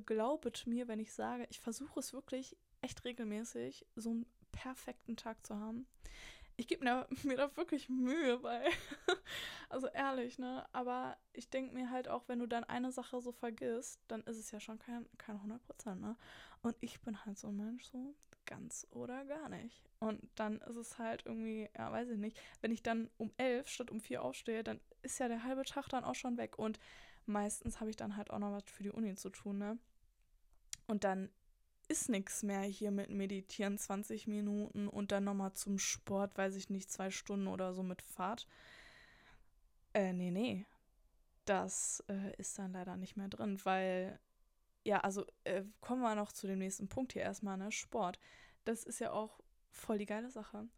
glaubet 0.06 0.66
mir, 0.66 0.88
wenn 0.88 1.00
ich 1.00 1.14
sage, 1.14 1.46
ich 1.50 1.60
versuche 1.60 2.00
es 2.00 2.14
wirklich 2.14 2.58
echt 2.82 3.04
regelmäßig, 3.04 3.86
so 3.96 4.10
einen 4.10 4.26
perfekten 4.52 5.16
Tag 5.16 5.46
zu 5.46 5.56
haben 5.56 5.86
ich 6.58 6.68
gebe 6.68 6.84
mir, 6.84 7.08
da 7.38 7.56
wirklich 7.56 7.90
Mühe 7.90 8.38
bei. 8.40 8.70
also 9.70 9.88
ehrlich, 9.88 10.40
ne? 10.40 10.66
Aber 10.72 11.18
ich 11.34 11.50
denke 11.50 11.74
mir 11.74 11.90
halt 11.90 12.08
auch, 12.08 12.28
wenn 12.28 12.40
du 12.40 12.48
dann 12.48 12.64
eine 12.64 12.92
Sache 12.92 13.22
so 13.22 13.32
vergisst, 13.32 14.00
dann 14.08 14.22
ist 14.24 14.38
es 14.38 14.52
ja 14.52 14.60
schon 14.60 14.80
kein, 14.80 15.08
kein 15.18 15.38
100 15.38 15.62
Prozent, 15.64 16.02
ne? 16.02 16.16
Und 16.62 16.76
ich 16.82 17.02
bin 17.02 17.26
halt 17.26 17.38
so 17.38 17.48
ein 17.48 17.58
Mensch, 17.58 17.86
so 17.86 18.16
ganz 18.46 18.88
oder 18.92 19.26
gar 19.26 19.50
nicht. 19.50 19.90
Und 20.00 20.22
dann 20.36 20.60
ist 20.62 20.76
es 20.76 21.00
halt 21.00 21.26
irgendwie, 21.26 21.70
ja, 21.78 21.92
weiß 21.92 22.10
ich 22.10 22.18
nicht, 22.18 22.40
wenn 22.62 22.72
ich 22.72 22.84
dann 22.84 23.10
um 23.18 23.32
elf 23.38 23.68
statt 23.68 23.92
um 23.92 24.00
vier 24.00 24.24
aufstehe, 24.24 24.64
dann 24.64 24.80
ist 25.02 25.20
ja 25.20 25.28
der 25.28 25.44
halbe 25.44 25.64
Tag 25.64 25.88
dann 25.90 26.04
auch 26.04 26.16
schon 26.16 26.38
weg. 26.38 26.60
Und 26.60 26.80
meistens 27.26 27.80
habe 27.80 27.90
ich 27.90 27.96
dann 27.96 28.18
halt 28.18 28.30
auch 28.30 28.40
noch 28.40 28.52
was 28.52 28.64
für 28.70 28.84
die 28.84 28.92
Uni 28.92 29.16
zu 29.16 29.30
tun, 29.30 29.58
ne? 29.58 29.78
Und 30.88 31.04
dann 31.04 31.30
ist 31.92 32.08
nichts 32.08 32.42
mehr 32.42 32.62
hier 32.62 32.90
mit 32.90 33.10
Meditieren 33.10 33.78
20 33.78 34.26
Minuten 34.26 34.88
und 34.88 35.12
dann 35.12 35.26
nochmal 35.26 35.52
zum 35.52 35.78
Sport, 35.78 36.38
weiß 36.38 36.56
ich 36.56 36.70
nicht, 36.70 36.90
zwei 36.90 37.12
Stunden 37.12 37.48
oder 37.48 37.74
so 37.74 37.84
mit 37.84 38.02
Fahrt. 38.02 38.48
Äh, 39.94 40.14
nee, 40.14 40.32
nee. 40.32 40.66
Das 41.44 42.02
äh, 42.08 42.34
ist 42.38 42.58
dann 42.58 42.72
leider 42.72 42.96
nicht 42.96 43.18
mehr 43.18 43.28
drin, 43.28 43.60
weil, 43.66 44.18
ja, 44.86 45.02
also 45.02 45.26
äh, 45.44 45.66
kommen 45.82 46.02
wir 46.02 46.16
noch 46.16 46.32
zu 46.32 46.48
dem 46.48 46.60
nächsten 46.60 46.88
Punkt 46.88 47.12
hier 47.12 47.24
erstmal, 47.24 47.58
ne? 47.58 47.74
Sport. 47.74 48.20
Das 48.64 48.86
ist 48.86 49.00
ja 49.00 49.12
auch 49.12 49.42
voll 49.72 49.98
die 49.98 50.06
geile 50.06 50.30
Sache. 50.30 50.70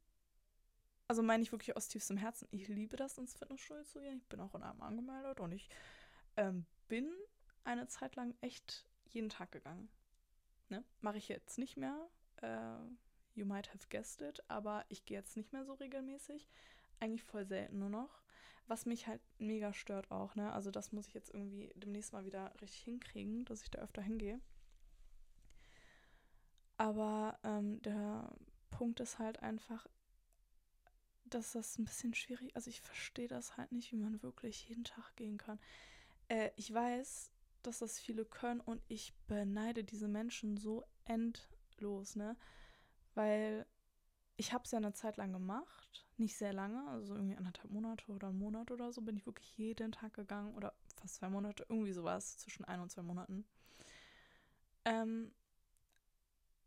Also 1.07 1.21
meine 1.21 1.43
ich 1.43 1.51
wirklich 1.51 1.77
aus 1.77 1.89
tiefstem 1.89 2.17
Herzen. 2.17 2.47
Ich 2.49 2.67
liebe 2.69 2.97
das, 2.97 3.19
ins 3.19 3.35
Fitnessstudio 3.35 3.83
zu 3.83 3.99
gehen. 3.99 4.17
Ich 4.17 4.27
bin 4.29 4.39
auch 4.39 4.55
in 4.55 4.63
einem 4.63 4.81
angemeldet 4.81 5.39
und 5.41 5.51
ich 5.51 5.69
ähm, 6.37 6.65
bin 6.87 7.07
eine 7.65 7.87
Zeit 7.87 8.15
lang 8.15 8.33
echt 8.41 8.87
jeden 9.05 9.29
Tag 9.29 9.51
gegangen. 9.51 9.89
Ne? 10.73 10.83
Mache 11.01 11.17
ich 11.17 11.27
jetzt 11.27 11.59
nicht 11.59 11.77
mehr. 11.77 12.09
Äh, 12.41 12.77
you 13.35 13.45
might 13.45 13.69
have 13.69 13.87
guessed 13.91 14.23
it, 14.23 14.43
aber 14.47 14.85
ich 14.89 15.05
gehe 15.05 15.19
jetzt 15.19 15.37
nicht 15.37 15.53
mehr 15.53 15.65
so 15.65 15.73
regelmäßig. 15.73 16.49
Eigentlich 16.99 17.23
voll 17.23 17.45
selten 17.45 17.77
nur 17.77 17.89
noch. 17.89 18.23
Was 18.65 18.87
mich 18.87 19.05
halt 19.05 19.21
mega 19.37 19.71
stört 19.71 20.09
auch, 20.09 20.33
ne? 20.33 20.51
Also 20.51 20.71
das 20.71 20.91
muss 20.91 21.07
ich 21.07 21.13
jetzt 21.13 21.31
irgendwie 21.31 21.71
demnächst 21.75 22.11
mal 22.11 22.25
wieder 22.25 22.51
richtig 22.59 22.81
hinkriegen, 22.81 23.45
dass 23.45 23.61
ich 23.61 23.69
da 23.69 23.79
öfter 23.79 24.01
hingehe. 24.01 24.39
Aber 26.77 27.37
ähm, 27.43 27.79
der 27.83 28.33
Punkt 28.71 28.99
ist 28.99 29.19
halt 29.19 29.43
einfach, 29.43 29.85
dass 31.25 31.51
das 31.51 31.77
ein 31.77 31.85
bisschen 31.85 32.15
schwierig, 32.15 32.55
also 32.55 32.71
ich 32.71 32.81
verstehe 32.81 33.27
das 33.27 33.57
halt 33.57 33.71
nicht, 33.71 33.91
wie 33.91 33.97
man 33.97 34.23
wirklich 34.23 34.67
jeden 34.69 34.85
Tag 34.85 35.15
gehen 35.17 35.37
kann. 35.37 35.59
Äh, 36.29 36.49
ich 36.55 36.73
weiß, 36.73 37.31
dass 37.67 37.79
das 37.79 37.99
viele 37.99 38.25
können 38.25 38.61
und 38.61 38.81
ich 38.87 39.13
beneide 39.27 39.83
diese 39.83 40.07
Menschen 40.07 40.57
so 40.57 40.83
endlos, 41.05 42.15
ne? 42.15 42.35
Weil 43.15 43.65
ich 44.37 44.53
habe 44.53 44.63
es 44.63 44.71
ja 44.71 44.77
eine 44.77 44.93
Zeit 44.93 45.17
lang 45.17 45.31
gemacht, 45.31 46.05
nicht 46.17 46.35
sehr 46.37 46.53
lange, 46.53 46.87
also 46.87 47.15
irgendwie 47.15 47.37
anderthalb 47.37 47.71
Monate 47.71 48.11
oder 48.11 48.27
einen 48.29 48.39
Monat 48.39 48.71
oder 48.71 48.91
so, 48.91 49.01
bin 49.01 49.15
ich 49.15 49.25
wirklich 49.25 49.57
jeden 49.57 49.91
Tag 49.91 50.13
gegangen 50.13 50.55
oder 50.55 50.73
fast 50.95 51.15
zwei 51.15 51.29
Monate, 51.29 51.65
irgendwie 51.69 51.93
sowas, 51.93 52.37
zwischen 52.37 52.65
ein 52.65 52.79
und 52.79 52.91
zwei 52.91 53.03
Monaten. 53.03 53.45
Ähm, 54.85 55.31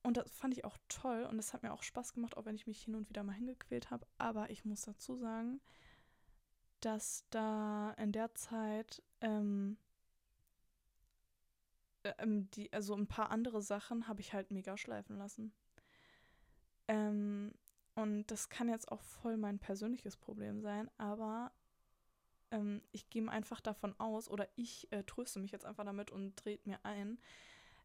und 0.03 0.17
das 0.17 0.31
fand 0.31 0.57
ich 0.57 0.65
auch 0.65 0.79
toll 0.88 1.25
und 1.25 1.38
es 1.38 1.53
hat 1.53 1.65
mir 1.65 1.73
auch 1.73 1.83
Spaß 1.83 2.15
gemacht, 2.15 2.37
auch 2.37 2.45
wenn 2.45 2.55
ich 2.55 2.69
mich 2.69 2.83
hin 2.83 2.95
und 2.95 3.09
wieder 3.09 3.25
mal 3.25 3.33
hingequält 3.33 3.91
habe. 3.91 4.07
Aber 4.19 4.50
ich 4.50 4.65
muss 4.65 4.83
dazu 4.83 5.17
sagen, 5.17 5.61
dass 6.81 7.25
da 7.31 7.91
in 7.99 8.12
der 8.12 8.33
Zeit 8.35 9.03
ähm, 9.21 9.76
ähm, 12.19 12.51
die, 12.53 12.73
also 12.73 12.95
ein 12.95 13.07
paar 13.07 13.31
andere 13.31 13.63
Sachen 13.63 14.09
habe 14.09 14.21
ich 14.21 14.33
halt 14.33 14.51
mega 14.51 14.77
schleifen 14.77 15.17
lassen. 15.17 15.53
Ähm, 16.89 17.53
und 17.95 18.27
das 18.31 18.49
kann 18.49 18.69
jetzt 18.69 18.91
auch 18.93 19.01
voll 19.01 19.37
mein 19.37 19.59
persönliches 19.59 20.17
Problem 20.17 20.61
sein, 20.61 20.91
aber 20.99 21.53
ähm, 22.51 22.83
ich 22.93 23.09
gehe 23.11 23.29
einfach 23.29 23.61
davon 23.61 23.99
aus 23.99 24.29
oder 24.29 24.49
ich 24.57 24.91
äh, 24.93 25.03
tröste 25.05 25.41
mich 25.41 25.51
jetzt 25.51 25.65
einfach 25.65 25.85
damit 25.85 26.11
und 26.11 26.37
dreht 26.37 26.67
mir 26.67 26.79
ein, 26.85 27.19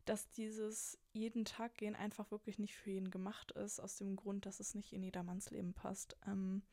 dass 0.06 0.30
dieses 0.32 1.00
jeden 1.13 1.46
Tag 1.46 1.75
gehen 1.78 1.96
einfach 1.96 2.32
wirklich 2.32 2.60
nicht 2.60 2.75
für 2.75 2.92
jeden 2.92 3.12
gemacht 3.12 3.51
ist, 3.51 3.80
aus 3.80 3.98
dem 3.98 4.16
Grund, 4.16 4.46
dass 4.46 4.60
es 4.60 4.75
nicht 4.75 4.94
in 4.94 5.04
jedermanns 5.04 5.50
Leben 5.51 5.74
passt. 5.74 6.18
Ähm, 6.28 6.63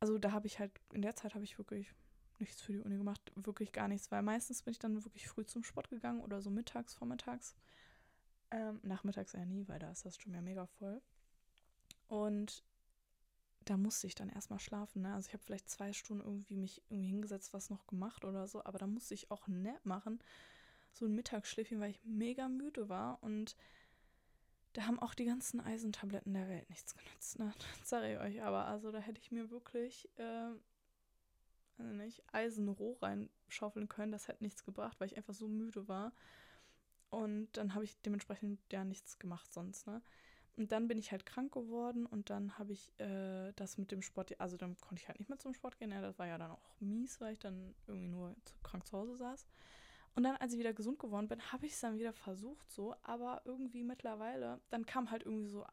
also 0.00 0.18
da 0.18 0.32
habe 0.32 0.46
ich 0.46 0.58
halt, 0.58 0.72
in 0.92 1.02
der 1.02 1.16
Zeit 1.16 1.34
habe 1.34 1.44
ich 1.44 1.58
wirklich 1.58 1.94
nichts 2.40 2.60
für 2.60 2.72
die 2.72 2.80
Uni 2.80 2.96
gemacht, 2.96 3.32
wirklich 3.34 3.72
gar 3.72 3.88
nichts, 3.88 4.10
weil 4.10 4.22
meistens 4.22 4.62
bin 4.62 4.72
ich 4.72 4.78
dann 4.78 5.04
wirklich 5.04 5.28
früh 5.28 5.44
zum 5.44 5.64
Sport 5.64 5.90
gegangen 5.90 6.20
oder 6.20 6.40
so 6.40 6.50
mittags, 6.50 6.94
vormittags. 6.94 7.54
Ähm, 8.50 8.80
nachmittags 8.82 9.34
eher 9.34 9.46
nie, 9.46 9.68
weil 9.68 9.78
da 9.78 9.90
ist 9.90 10.04
das 10.04 10.16
schon 10.16 10.34
ja 10.34 10.40
mega 10.40 10.66
voll. 10.66 11.00
Und 12.08 12.64
da 13.64 13.76
musste 13.76 14.06
ich 14.06 14.14
dann 14.14 14.28
erstmal 14.28 14.58
schlafen. 14.58 15.02
Ne? 15.02 15.14
Also 15.14 15.28
ich 15.28 15.34
habe 15.34 15.44
vielleicht 15.44 15.70
zwei 15.70 15.92
Stunden 15.92 16.24
irgendwie 16.24 16.56
mich 16.56 16.82
irgendwie 16.88 17.08
hingesetzt, 17.08 17.52
was 17.52 17.70
noch 17.70 17.86
gemacht 17.86 18.24
oder 18.24 18.48
so, 18.48 18.64
aber 18.64 18.78
da 18.78 18.86
musste 18.86 19.14
ich 19.14 19.30
auch 19.30 19.46
ein 19.46 19.62
Nap 19.62 19.84
machen. 19.84 20.18
So 20.92 21.06
ein 21.06 21.14
Mittagsschläfchen, 21.14 21.78
weil 21.78 21.90
ich 21.90 22.00
mega 22.02 22.48
müde 22.48 22.88
war 22.88 23.22
und 23.22 23.54
da 24.72 24.86
haben 24.86 25.00
auch 25.00 25.14
die 25.14 25.24
ganzen 25.24 25.60
Eisentabletten 25.60 26.32
der 26.32 26.48
Welt 26.48 26.68
nichts 26.68 26.94
genützt. 26.94 27.38
Ne? 27.38 27.52
Das 27.80 27.88
sage 27.88 28.12
ich 28.12 28.18
euch 28.18 28.42
aber. 28.42 28.66
Also 28.66 28.90
da 28.90 28.98
hätte 28.98 29.20
ich 29.20 29.30
mir 29.30 29.50
wirklich 29.50 30.08
äh, 30.18 30.50
nicht, 31.82 32.22
Eisenroh 32.32 32.98
reinschaufeln 33.00 33.88
können. 33.88 34.12
Das 34.12 34.28
hätte 34.28 34.44
nichts 34.44 34.64
gebracht, 34.64 34.98
weil 35.00 35.08
ich 35.08 35.16
einfach 35.16 35.34
so 35.34 35.48
müde 35.48 35.88
war. 35.88 36.12
Und 37.10 37.56
dann 37.56 37.74
habe 37.74 37.84
ich 37.84 38.00
dementsprechend 38.02 38.60
ja 38.72 38.84
nichts 38.84 39.18
gemacht 39.18 39.52
sonst, 39.52 39.86
ne? 39.86 40.00
Und 40.56 40.72
dann 40.72 40.88
bin 40.88 40.98
ich 40.98 41.10
halt 41.10 41.24
krank 41.24 41.52
geworden 41.52 42.06
und 42.06 42.28
dann 42.28 42.58
habe 42.58 42.72
ich 42.72 42.92
äh, 42.98 43.52
das 43.56 43.78
mit 43.78 43.92
dem 43.92 44.02
Sport, 44.02 44.38
also 44.40 44.56
dann 44.56 44.76
konnte 44.78 45.00
ich 45.00 45.08
halt 45.08 45.18
nicht 45.18 45.28
mehr 45.28 45.38
zum 45.38 45.54
Sport 45.54 45.78
gehen. 45.78 45.90
Ja, 45.90 46.02
das 46.02 46.18
war 46.18 46.26
ja 46.26 46.38
dann 46.38 46.50
auch 46.50 46.80
mies, 46.80 47.20
weil 47.20 47.32
ich 47.32 47.38
dann 47.38 47.74
irgendwie 47.86 48.08
nur 48.08 48.36
krank 48.62 48.86
zu 48.86 48.98
Hause 48.98 49.16
saß. 49.16 49.46
Und 50.16 50.24
dann, 50.24 50.36
als 50.36 50.52
ich 50.52 50.58
wieder 50.58 50.72
gesund 50.72 50.98
geworden 50.98 51.28
bin, 51.28 51.40
habe 51.52 51.66
ich 51.66 51.72
es 51.72 51.80
dann 51.80 51.98
wieder 51.98 52.12
versucht 52.12 52.70
so, 52.70 52.94
aber 53.02 53.42
irgendwie 53.44 53.84
mittlerweile, 53.84 54.60
dann 54.70 54.84
kam 54.84 55.10
halt 55.10 55.22
irgendwie 55.24 55.48
so 55.48 55.64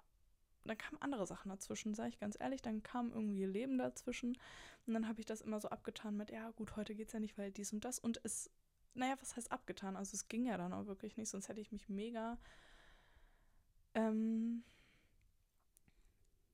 dann 0.68 0.78
kamen 0.78 1.02
andere 1.02 1.26
Sachen 1.26 1.50
dazwischen, 1.50 1.94
sage 1.94 2.10
ich 2.10 2.20
ganz 2.20 2.38
ehrlich. 2.40 2.62
Dann 2.62 2.84
kam 2.84 3.12
irgendwie 3.12 3.46
Leben 3.46 3.78
dazwischen. 3.78 4.38
Und 4.86 4.94
dann 4.94 5.08
habe 5.08 5.20
ich 5.20 5.26
das 5.26 5.42
immer 5.42 5.60
so 5.60 5.70
abgetan 5.70 6.16
mit, 6.18 6.32
ja 6.32 6.52
gut, 6.52 6.76
heute 6.76 6.96
geht 6.96 7.08
es 7.08 7.14
ja 7.14 7.20
nicht, 7.20 7.38
weil 7.38 7.52
dies 7.52 7.74
und 7.74 7.86
das. 7.86 8.00
Und 8.00 8.20
es, 8.24 8.50
naja, 8.94 9.16
was 9.20 9.36
heißt 9.36 9.52
abgetan? 9.52 9.96
Also 9.96 10.16
es 10.16 10.28
ging 10.28 10.46
ja 10.46 10.58
dann 10.58 10.74
auch 10.74 10.88
wirklich 10.88 11.18
nicht, 11.18 11.30
sonst 11.30 11.50
hätte 11.50 11.62
ich 11.62 11.72
mich 11.72 11.90
mega, 11.90 12.38
ähm, 13.94 14.64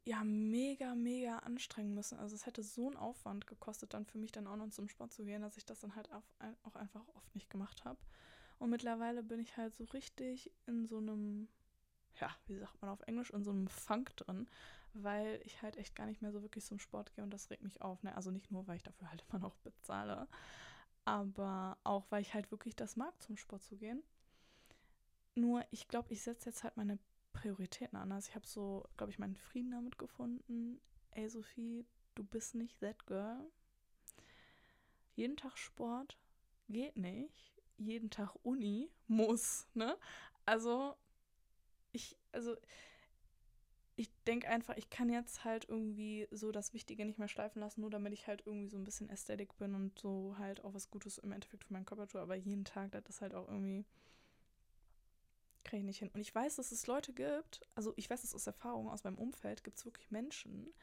ja, 0.06 0.24
mega, 0.24 0.96
mega 0.96 1.40
anstrengen 1.40 1.94
müssen. 1.94 2.20
Also 2.20 2.36
es 2.36 2.46
hätte 2.46 2.64
so 2.64 2.88
einen 2.88 2.98
Aufwand 2.98 3.48
gekostet, 3.48 3.94
dann 3.94 4.06
für 4.06 4.18
mich 4.18 4.32
dann 4.32 4.48
auch 4.48 4.58
noch 4.58 4.70
zum 4.70 4.90
Sport 4.90 5.14
zu 5.14 5.24
gehen, 5.24 5.42
dass 5.42 5.58
ich 5.58 5.66
das 5.66 5.80
dann 5.80 5.96
halt 5.96 6.12
auch, 6.12 6.24
auch 6.64 6.76
einfach 6.76 7.08
oft 7.16 7.34
nicht 7.36 7.50
gemacht 7.50 7.86
habe. 7.86 8.00
Und 8.60 8.70
mittlerweile 8.70 9.24
bin 9.24 9.40
ich 9.40 9.58
halt 9.58 9.76
so 9.76 9.86
richtig 9.86 10.52
in 10.68 10.86
so 10.86 10.98
einem 10.98 11.48
ja, 12.20 12.30
wie 12.48 12.58
sagt 12.58 12.82
man 12.82 12.92
auf 12.92 13.02
Englisch, 13.02 13.32
in 13.32 13.44
so 13.44 13.52
einem 13.52 13.68
Funk 13.68 14.16
drin, 14.18 14.48
weil 14.94 15.42
ich 15.44 15.62
halt 15.62 15.78
echt 15.78 15.96
gar 15.96 16.06
nicht 16.06 16.22
mehr 16.22 16.32
so 16.32 16.42
wirklich 16.42 16.66
zum 16.66 16.80
Sport 16.80 17.14
gehe 17.16 17.24
und 17.24 17.32
das 17.32 17.50
regt 17.50 17.64
mich 17.64 17.82
auf. 17.82 18.04
Ne? 18.04 18.16
Also 18.16 18.32
nicht 18.32 18.52
nur, 18.52 18.68
weil 18.68 18.78
ich 18.78 18.84
dafür 18.84 19.10
halt 19.10 19.24
immer 19.30 19.40
noch 19.40 19.56
bezahle, 19.58 20.28
aber 21.06 21.78
auch, 21.84 22.06
weil 22.10 22.22
ich 22.22 22.34
halt 22.34 22.52
wirklich 22.52 22.76
das 22.76 22.96
mag, 22.96 23.14
zum 23.22 23.38
Sport 23.38 23.64
zu 23.64 23.78
gehen. 23.78 24.04
Nur, 25.36 25.66
ich 25.72 25.88
glaube, 25.88 26.14
ich 26.14 26.22
setze 26.22 26.50
jetzt 26.50 26.64
halt 26.64 26.78
meine 26.78 27.00
Prioritäten 27.34 27.98
anders. 27.98 28.28
Ich 28.28 28.36
habe 28.36 28.48
so, 28.48 28.88
glaube 28.98 29.12
ich, 29.12 29.20
meinen 29.20 29.36
Frieden 29.36 29.72
damit 29.72 29.98
gefunden. 29.98 30.80
Ey, 31.12 31.28
Sophie, 31.28 31.86
du 32.14 32.24
bist 32.24 32.54
nicht 32.56 32.80
that 32.80 33.06
girl. 33.08 33.52
Jeden 35.16 35.36
Tag 35.36 35.58
Sport 35.58 36.18
geht 36.70 36.96
nicht. 36.98 37.62
Jeden 37.78 38.12
Tag 38.12 38.36
Uni 38.44 38.92
muss, 39.08 39.68
ne? 39.74 39.98
Also 40.46 40.96
ich, 41.94 42.18
also 42.32 42.56
ich 43.96 44.10
denke 44.26 44.50
einfach, 44.50 44.76
ich 44.76 44.90
kann 44.90 45.10
jetzt 45.10 45.44
halt 45.46 45.70
irgendwie 45.70 46.28
so 46.32 46.52
das 46.52 46.74
Wichtige 46.74 47.06
nicht 47.06 47.20
mehr 47.20 47.28
schleifen 47.28 47.60
lassen, 47.60 47.82
nur 47.82 47.92
damit 47.92 48.12
ich 48.12 48.28
halt 48.28 48.44
irgendwie 48.46 48.68
so 48.68 48.78
ein 48.78 48.84
bisschen 48.84 49.10
Ästhetik 49.10 49.56
bin 49.58 49.76
und 49.76 49.98
so 49.98 50.36
halt 50.40 50.64
auch 50.64 50.74
was 50.74 50.90
Gutes 50.90 51.20
im 51.20 51.32
Endeffekt 51.32 51.64
für 51.64 51.74
meinen 51.74 51.86
Körper 51.86 52.08
tue. 52.08 52.22
Aber 52.22 52.36
jeden 52.36 52.66
Tag, 52.66 52.92
das 52.92 53.08
ist 53.08 53.22
halt 53.22 53.36
auch 53.36 53.48
irgendwie, 53.48 53.86
kriege 55.64 55.82
ich 55.82 55.86
nicht 55.86 56.00
hin. 56.00 56.10
Und 56.14 56.22
ich 56.22 56.34
weiß, 56.34 56.56
dass 56.56 56.72
es 56.72 56.88
Leute 56.88 57.14
gibt, 57.14 57.62
also 57.76 57.94
ich 57.96 58.10
weiß 58.10 58.22
das 58.22 58.34
aus 58.34 58.48
Erfahrung, 58.48 58.90
aus 58.90 59.04
meinem 59.04 59.20
Umfeld, 59.20 59.64
gibt 59.64 59.78
es 59.78 59.86
wirklich 59.86 60.10
Menschen, 60.10 60.74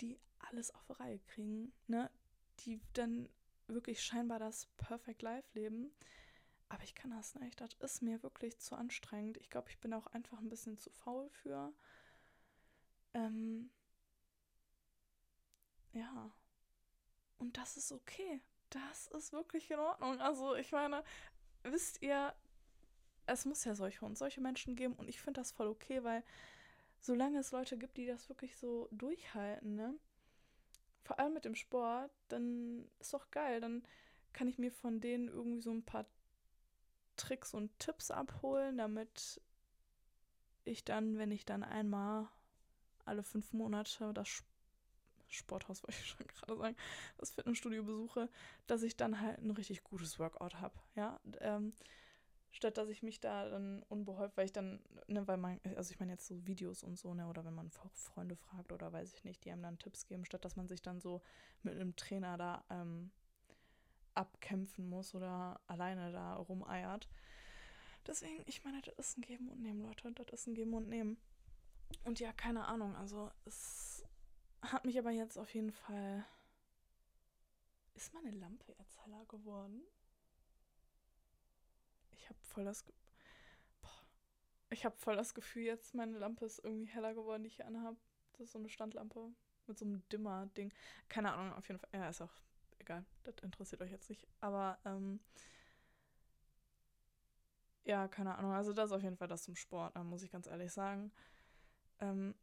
die 0.00 0.16
alles 0.38 0.72
auf 0.72 0.84
die 0.84 0.92
Reihe 0.92 1.18
kriegen, 1.18 1.72
ne? 1.88 2.08
Die 2.60 2.80
dann 2.92 3.28
wirklich 3.66 4.02
scheinbar 4.02 4.38
das 4.38 4.66
Perfect 4.76 5.22
Life 5.22 5.48
leben 5.54 5.90
aber 6.68 6.82
ich 6.84 6.94
kann 6.94 7.10
das 7.10 7.34
nicht. 7.36 7.60
Das 7.60 7.74
ist 7.80 8.02
mir 8.02 8.22
wirklich 8.22 8.58
zu 8.58 8.76
anstrengend. 8.76 9.38
Ich 9.38 9.50
glaube, 9.50 9.70
ich 9.70 9.78
bin 9.78 9.92
auch 9.92 10.06
einfach 10.08 10.38
ein 10.38 10.48
bisschen 10.48 10.76
zu 10.76 10.90
faul 10.90 11.28
für. 11.30 11.72
Ähm, 13.14 13.70
ja. 15.92 16.30
Und 17.38 17.56
das 17.56 17.76
ist 17.76 17.92
okay. 17.92 18.42
Das 18.70 19.08
ist 19.08 19.32
wirklich 19.32 19.70
in 19.70 19.78
Ordnung. 19.78 20.20
Also, 20.20 20.54
ich 20.56 20.72
meine, 20.72 21.02
wisst 21.62 22.02
ihr, 22.02 22.34
es 23.26 23.44
muss 23.44 23.64
ja 23.64 23.74
solche 23.74 24.04
und 24.04 24.18
solche 24.18 24.40
Menschen 24.40 24.74
geben 24.74 24.94
und 24.94 25.08
ich 25.08 25.20
finde 25.20 25.40
das 25.40 25.52
voll 25.52 25.68
okay, 25.68 26.02
weil 26.02 26.22
solange 27.00 27.38
es 27.38 27.52
Leute 27.52 27.78
gibt, 27.78 27.96
die 27.96 28.06
das 28.06 28.28
wirklich 28.28 28.56
so 28.56 28.88
durchhalten, 28.90 29.74
ne? 29.74 29.94
Vor 31.04 31.18
allem 31.18 31.34
mit 31.34 31.44
dem 31.44 31.54
Sport, 31.54 32.10
dann 32.28 32.90
ist 32.98 33.14
doch 33.14 33.30
geil. 33.30 33.60
Dann 33.60 33.82
kann 34.34 34.48
ich 34.48 34.58
mir 34.58 34.70
von 34.70 35.00
denen 35.00 35.28
irgendwie 35.28 35.60
so 35.60 35.70
ein 35.70 35.82
paar 35.82 36.06
Tricks 37.18 37.52
und 37.52 37.76
Tipps 37.78 38.10
abholen, 38.10 38.78
damit 38.78 39.40
ich 40.64 40.84
dann, 40.84 41.18
wenn 41.18 41.30
ich 41.30 41.44
dann 41.44 41.62
einmal 41.62 42.28
alle 43.04 43.22
fünf 43.22 43.52
Monate 43.52 44.12
das 44.14 44.42
Sporthaus, 45.28 45.82
wollte 45.82 46.00
ich 46.00 46.06
schon 46.06 46.26
gerade 46.26 46.56
sagen, 46.56 46.76
das 47.18 47.30
Fitnessstudio 47.30 47.84
besuche, 47.84 48.28
dass 48.66 48.82
ich 48.82 48.96
dann 48.96 49.20
halt 49.20 49.38
ein 49.38 49.50
richtig 49.50 49.84
gutes 49.84 50.18
Workout 50.18 50.60
habe. 50.60 50.74
Ja, 50.94 51.20
ähm, 51.40 51.72
statt 52.50 52.78
dass 52.78 52.88
ich 52.88 53.02
mich 53.02 53.20
da 53.20 53.48
dann 53.48 53.82
unbehäuft, 53.88 54.36
weil 54.36 54.46
ich 54.46 54.52
dann, 54.52 54.80
ne, 55.06 55.26
weil 55.28 55.36
man, 55.36 55.60
also 55.76 55.92
ich 55.92 56.00
meine 56.00 56.12
jetzt 56.12 56.26
so 56.26 56.46
Videos 56.46 56.82
und 56.82 56.98
so, 56.98 57.14
ne, 57.14 57.26
oder 57.28 57.44
wenn 57.44 57.54
man 57.54 57.70
Freunde 57.70 58.36
fragt 58.36 58.72
oder 58.72 58.92
weiß 58.92 59.12
ich 59.14 59.24
nicht, 59.24 59.44
die 59.44 59.50
einem 59.50 59.62
dann 59.62 59.78
Tipps 59.78 60.06
geben, 60.06 60.24
statt 60.24 60.44
dass 60.44 60.56
man 60.56 60.68
sich 60.68 60.82
dann 60.82 61.00
so 61.00 61.22
mit 61.62 61.74
einem 61.74 61.94
Trainer 61.96 62.36
da 62.36 62.64
ähm, 62.70 63.10
abkämpfen 64.18 64.88
muss 64.88 65.14
oder 65.14 65.60
alleine 65.66 66.12
da 66.12 66.34
rumeiert. 66.34 67.08
Deswegen, 68.06 68.42
ich 68.46 68.64
meine, 68.64 68.80
das 68.82 68.94
ist 68.98 69.18
ein 69.18 69.22
Geben 69.22 69.48
und 69.48 69.60
Nehmen, 69.60 69.82
Leute. 69.82 70.10
Das 70.12 70.40
ist 70.40 70.46
ein 70.46 70.54
Geben 70.54 70.74
und 70.74 70.88
Nehmen. 70.88 71.18
Und 72.04 72.20
ja, 72.20 72.32
keine 72.32 72.66
Ahnung. 72.66 72.96
Also, 72.96 73.30
es 73.44 74.04
hat 74.62 74.84
mich 74.84 74.98
aber 74.98 75.10
jetzt 75.10 75.38
auf 75.38 75.54
jeden 75.54 75.72
Fall. 75.72 76.24
Ist 77.94 78.14
meine 78.14 78.30
Lampe 78.30 78.74
jetzt 78.78 78.98
heller 79.04 79.24
geworden? 79.26 79.82
Ich 82.12 82.28
habe 82.28 82.38
voll 82.42 82.64
das. 82.64 82.84
Ge 82.84 82.94
Boah. 83.82 84.02
Ich 84.70 84.84
habe 84.84 84.96
voll 84.96 85.16
das 85.16 85.34
Gefühl, 85.34 85.64
jetzt 85.64 85.94
meine 85.94 86.18
Lampe 86.18 86.44
ist 86.44 86.64
irgendwie 86.64 86.86
heller 86.86 87.14
geworden, 87.14 87.42
die 87.42 87.48
ich 87.48 87.56
hier 87.56 87.66
anhabe. 87.66 87.96
Das 88.32 88.42
ist 88.42 88.52
so 88.52 88.58
eine 88.58 88.68
Standlampe 88.68 89.32
mit 89.66 89.78
so 89.78 89.84
einem 89.84 90.08
Dimmer-Ding. 90.08 90.72
Keine 91.08 91.32
Ahnung, 91.32 91.52
auf 91.54 91.68
jeden 91.68 91.80
Fall. 91.80 91.90
Ja, 91.92 92.08
ist 92.08 92.22
auch 92.22 92.32
egal. 92.88 93.04
Das 93.24 93.34
interessiert 93.42 93.82
euch 93.82 93.90
jetzt 93.90 94.08
nicht. 94.08 94.26
Aber, 94.40 94.78
ähm. 94.84 95.20
Ja, 97.84 98.08
keine 98.08 98.36
Ahnung. 98.36 98.52
Also, 98.52 98.72
das 98.72 98.86
ist 98.90 98.96
auf 98.96 99.02
jeden 99.02 99.16
Fall 99.16 99.28
das 99.28 99.44
zum 99.44 99.56
Sport, 99.56 99.94
muss 100.04 100.22
ich 100.22 100.30
ganz 100.30 100.46
ehrlich 100.46 100.72
sagen. 100.72 101.10
Ähm, 102.00 102.34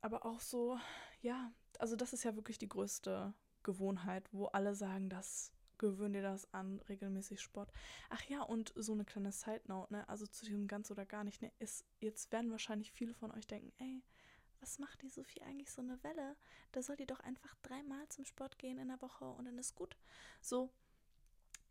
aber 0.00 0.24
auch 0.24 0.40
so, 0.40 0.78
ja, 1.20 1.50
also 1.78 1.96
das 1.96 2.12
ist 2.12 2.24
ja 2.24 2.36
wirklich 2.36 2.58
die 2.58 2.68
größte 2.68 3.34
Gewohnheit, 3.62 4.28
wo 4.32 4.46
alle 4.46 4.74
sagen, 4.74 5.08
das 5.08 5.52
gewöhn 5.78 6.12
dir 6.12 6.22
das 6.22 6.52
an, 6.54 6.80
regelmäßig 6.88 7.40
Sport. 7.40 7.70
Ach 8.08 8.22
ja, 8.24 8.42
und 8.42 8.72
so 8.76 8.92
eine 8.92 9.04
kleine 9.04 9.32
Side 9.32 9.62
Note, 9.66 9.92
ne, 9.92 10.08
also 10.08 10.26
zu 10.26 10.44
diesem 10.44 10.68
ganz 10.68 10.90
oder 10.90 11.04
gar 11.04 11.24
nicht, 11.24 11.42
ne, 11.42 11.52
ist, 11.58 11.84
jetzt 12.00 12.32
werden 12.32 12.50
wahrscheinlich 12.50 12.92
viele 12.92 13.14
von 13.14 13.32
euch 13.32 13.46
denken, 13.46 13.72
ey, 13.78 14.02
was 14.60 14.78
macht 14.78 15.02
die 15.02 15.08
Sophie 15.08 15.42
eigentlich 15.42 15.70
so 15.70 15.82
eine 15.82 16.02
Welle? 16.02 16.36
Da 16.72 16.82
soll 16.82 16.96
die 16.96 17.06
doch 17.06 17.20
einfach 17.20 17.54
dreimal 17.62 18.08
zum 18.08 18.24
Sport 18.24 18.58
gehen 18.58 18.78
in 18.78 18.88
der 18.88 19.00
Woche 19.02 19.24
und 19.24 19.44
dann 19.44 19.58
ist 19.58 19.74
gut. 19.74 19.96
So, 20.40 20.70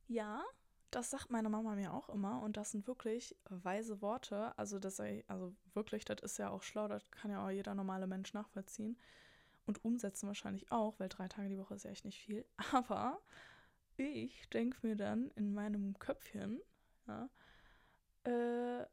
ja, 0.08 0.44
das 0.92 1.10
sagt 1.10 1.30
meine 1.30 1.50
Mama 1.50 1.76
mir 1.76 1.94
auch 1.94 2.10
immer 2.10 2.42
und 2.42 2.58
das 2.58 2.72
sind 2.72 2.88
wirklich 2.88 3.36
weise 3.50 4.02
Worte. 4.02 4.58
Also, 4.58 4.80
das 4.80 5.00
also 5.00 5.56
wirklich, 5.74 6.06
das 6.06 6.22
ist 6.22 6.38
ja 6.38 6.50
auch 6.50 6.64
schlau, 6.64 6.88
das 6.88 7.10
kann 7.12 7.32
ja 7.32 7.46
auch 7.46 7.50
jeder 7.50 7.76
normale 7.76 8.08
Mensch 8.08 8.34
nachvollziehen 8.34 8.98
und 9.66 9.84
umsetzen 9.84 10.28
wahrscheinlich 10.28 10.72
auch, 10.72 11.00
weil 11.00 11.10
drei 11.10 11.28
Tage 11.28 11.50
die 11.50 11.58
Woche 11.58 11.76
ist 11.76 11.84
ja 11.84 11.92
echt 11.92 12.06
nicht 12.06 12.20
viel. 12.20 12.46
Aber 12.72 13.22
ich 13.98 14.50
denke 14.50 14.78
mir 14.86 14.96
dann 14.96 15.32
in 15.32 15.54
meinem 15.54 15.98
Köpfchen, 16.00 16.62
ja, 17.08 17.30
äh, 18.24 18.86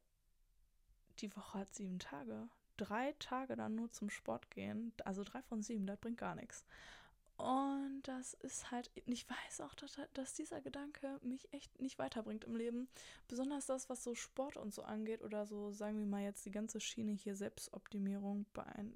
die 1.19 1.35
Woche 1.37 1.59
hat 1.59 1.75
sieben 1.75 1.99
Tage. 1.99 2.49
Drei 2.77 3.15
Tage 3.19 3.57
dann 3.57 3.75
nur 3.75 3.91
zum 3.93 4.11
Sport 4.11 4.51
gehen, 4.51 4.93
also 5.05 5.25
drei 5.25 5.43
von 5.43 5.63
sieben, 5.63 5.87
das 5.87 5.99
bringt 5.99 6.19
gar 6.19 6.35
nichts. 6.35 6.65
Und 7.37 8.03
das 8.05 8.35
ist 8.35 8.71
halt, 8.71 8.91
ich 9.07 9.29
weiß 9.29 9.63
auch, 9.63 9.75
dass, 9.75 9.99
dass, 10.15 10.35
dieser 10.35 10.61
Gedanke 10.61 11.19
mich 11.23 11.53
echt 11.53 11.81
nicht 11.81 11.99
weiterbringt 11.99 12.45
im 12.45 12.55
Leben. 12.55 12.89
Besonders 13.27 13.67
das, 13.67 13.89
was 13.89 14.05
so 14.05 14.15
Sport 14.15 14.57
und 14.57 14.73
so 14.73 14.83
angeht 14.83 15.23
oder 15.23 15.45
so, 15.47 15.73
sagen 15.73 15.99
wir 15.99 16.07
mal 16.07 16.23
jetzt 16.23 16.47
die 16.47 16.53
ganze 16.53 16.79
Schiene 16.81 17.13
hier 17.13 17.35
Selbstoptimierung 17.35 18.47
beein, 18.53 18.93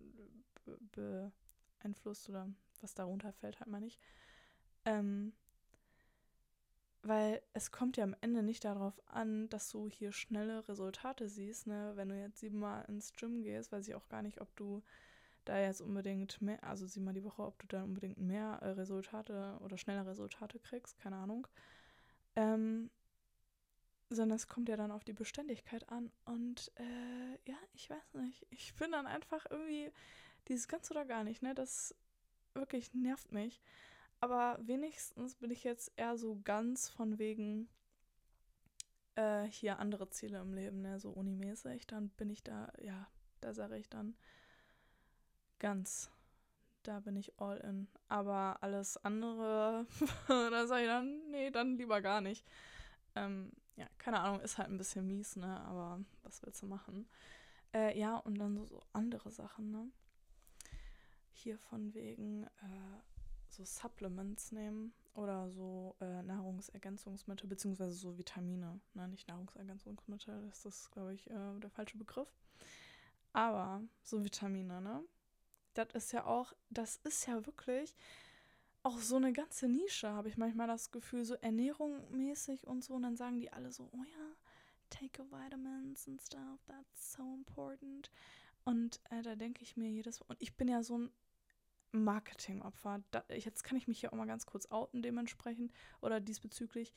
be, 0.93 1.33
beeinflusst 1.81 2.29
oder 2.29 2.49
was 2.81 2.95
darunter 2.95 3.33
fällt, 3.33 3.59
halt 3.59 3.69
mal 3.71 3.81
nicht. 3.81 3.99
Ähm, 4.85 5.33
weil 7.09 7.43
es 7.53 7.71
kommt 7.71 7.97
ja 7.97 8.05
am 8.05 8.17
Ende 8.21 8.43
nicht 8.43 8.65
darauf 8.65 9.01
an, 9.07 9.49
dass 9.49 9.71
du 9.71 9.89
hier 9.89 10.13
schnelle 10.13 10.67
Resultate 10.69 11.29
siehst, 11.29 11.67
ne? 11.67 11.93
Wenn 11.95 12.09
du 12.09 12.19
jetzt 12.19 12.41
siebenmal 12.41 12.85
ins 12.87 13.13
Gym 13.13 13.43
gehst, 13.43 13.73
weiß 13.73 13.89
ich 13.89 13.95
auch 13.95 14.09
gar 14.09 14.23
nicht, 14.23 14.41
ob 14.41 14.55
du 14.57 14.83
da 15.45 15.59
jetzt 15.61 15.81
unbedingt 15.81 16.43
mehr, 16.43 16.63
also 16.65 16.87
sieh 16.87 17.01
mal 17.01 17.15
die 17.15 17.25
Woche, 17.25 17.43
ob 17.43 17.59
du 17.61 17.67
da 17.69 17.85
unbedingt 17.85 18.19
mehr 18.19 18.59
äh, 18.63 18.71
Resultate 18.71 19.59
oder 19.61 19.79
schneller 19.79 20.07
Resultate 20.07 20.59
kriegst, 20.59 20.99
keine 20.99 21.17
Ahnung. 21.17 21.47
Ähm, 22.35 22.91
sondern 24.11 24.37
es 24.37 24.47
kommt 24.47 24.69
ja 24.69 24.77
dann 24.77 24.91
auf 24.91 25.05
die 25.05 25.13
Beständigkeit 25.13 25.89
an. 25.89 26.11
Und 26.25 26.73
äh, 26.77 27.51
ja, 27.51 27.57
ich 27.75 27.91
weiß 27.91 28.15
nicht. 28.15 28.47
Ich 28.51 28.75
bin 28.75 28.93
dann 28.93 29.07
einfach 29.07 29.47
irgendwie 29.51 29.91
dieses 30.49 30.69
ganz 30.69 30.91
oder 30.91 31.05
gar 31.05 31.25
nicht, 31.25 31.43
ne? 31.43 31.55
Das 31.55 31.95
wirklich 32.55 32.95
nervt 32.95 33.33
mich. 33.33 33.61
Aber 34.21 34.59
wenigstens 34.61 35.35
bin 35.37 35.51
ich 35.51 35.65
jetzt 35.65 35.93
eher 35.97 36.17
so 36.17 36.41
ganz 36.43 36.89
von 36.89 37.19
wegen 37.19 37.69
äh, 39.15 39.45
hier 39.45 39.79
andere 39.79 40.09
Ziele 40.11 40.41
im 40.41 40.53
Leben, 40.55 40.81
ne? 40.83 40.99
So 41.01 41.11
unimäßig. 41.11 41.87
Dann 41.87 42.11
bin 42.11 42.31
ich 42.31 42.43
da, 42.43 42.73
ja, 42.79 43.09
da 43.41 43.53
sage 43.53 43.77
ich 43.77 43.89
dann, 43.89 44.17
ganz. 45.59 46.11
Da 46.83 47.01
bin 47.01 47.17
ich 47.17 47.39
all 47.41 47.59
in. 47.59 47.89
Aber 48.09 48.59
alles 48.63 48.97
andere, 48.99 49.87
da 50.29 50.67
sage 50.67 50.83
ich 50.83 50.89
dann, 50.89 51.31
nee, 51.31 51.51
dann 51.51 51.77
lieber 51.77 52.01
gar 52.01 52.21
nicht. 52.21 52.47
Ähm, 53.17 53.53
ja, 53.75 53.87
keine 53.99 54.21
Ahnung, 54.21 54.41
ist 54.41 54.59
halt 54.59 54.71
ein 54.71 54.79
bisschen 54.79 55.07
mies, 55.07 55.37
ne? 55.37 55.61
Aber 55.63 56.01
was 56.23 56.43
willst 56.43 56.63
du 56.63 56.67
machen? 56.67 57.09
Äh, 57.75 57.99
ja, 57.99 58.17
und 58.17 58.39
dann 58.39 58.57
so, 58.57 58.65
so, 58.65 58.83
andere 58.93 59.31
Sachen, 59.31 59.71
ne? 59.71 59.91
Hier 61.33 61.59
von 61.59 61.93
wegen 61.93 62.45
äh, 62.45 63.01
so 63.57 63.65
Supplements 63.65 64.53
nehmen 64.53 64.93
oder 65.15 65.51
so 65.51 65.97
äh, 66.01 66.23
Nahrungsergänzungsmittel, 66.23 67.49
beziehungsweise 67.49 67.93
so 67.93 68.19
Vitamine, 68.19 68.81
ne? 68.95 69.09
Nicht 69.09 69.29
Nahrungsergänzungsmittel, 69.29 70.47
das 70.49 70.65
ist, 70.65 70.93
glaube 70.93 71.15
ich, 71.15 71.29
äh, 71.31 71.59
der 71.61 71.71
falsche 71.71 71.99
Begriff. 71.99 72.29
Aber 73.33 73.83
so 74.03 74.25
Vitamine, 74.25 74.81
ne? 74.81 75.03
das 75.77 75.89
ist 75.93 76.13
ja 76.13 76.25
auch, 76.25 76.53
das 76.71 76.97
ist 77.05 77.27
ja 77.27 77.45
wirklich 77.47 77.95
auch 78.83 78.99
so 78.99 79.17
eine 79.17 79.33
ganze 79.33 79.69
Nische, 79.69 80.09
habe 80.09 80.29
ich 80.29 80.37
manchmal 80.37 80.69
das 80.69 80.91
Gefühl, 80.91 81.25
so 81.25 81.35
ernährungsmäßig 81.35 82.67
und 82.67 82.85
so. 82.85 82.95
Und 82.95 83.03
dann 83.03 83.17
sagen 83.17 83.41
die 83.41 83.53
alle 83.53 83.73
so, 83.73 83.91
oh 83.93 84.05
ja, 84.05 84.37
take 84.91 85.23
a 85.23 85.25
vitamins 85.25 86.07
and 86.09 86.23
stuff, 86.23 86.61
that's 86.67 87.13
so 87.13 87.35
important. 87.35 88.11
Und 88.65 89.01
äh, 89.11 89.23
da 89.23 89.35
denke 89.35 89.63
ich 89.63 89.77
mir 89.77 89.91
jedes 89.91 90.21
und 90.23 90.41
ich 90.41 90.57
bin 90.57 90.69
ja 90.69 90.83
so 90.83 90.99
ein 90.99 91.11
Marketingopfer. 91.93 93.03
Da, 93.11 93.25
jetzt 93.29 93.65
kann 93.65 93.77
ich 93.77 93.89
mich 93.89 94.01
hier 94.01 94.13
auch 94.13 94.17
mal 94.17 94.27
ganz 94.27 94.47
kurz 94.47 94.71
outen 94.71 95.03
dementsprechend 95.03 95.73
oder 96.01 96.21
diesbezüglich. 96.21 96.93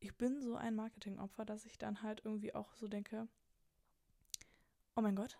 Ich 0.00 0.16
bin 0.16 0.40
so 0.40 0.56
ein 0.56 0.74
Marketingopfer, 0.74 1.44
dass 1.44 1.64
ich 1.64 1.78
dann 1.78 2.02
halt 2.02 2.22
irgendwie 2.24 2.54
auch 2.54 2.74
so 2.74 2.88
denke, 2.88 3.28
oh 4.96 5.00
mein 5.00 5.16
Gott, 5.16 5.38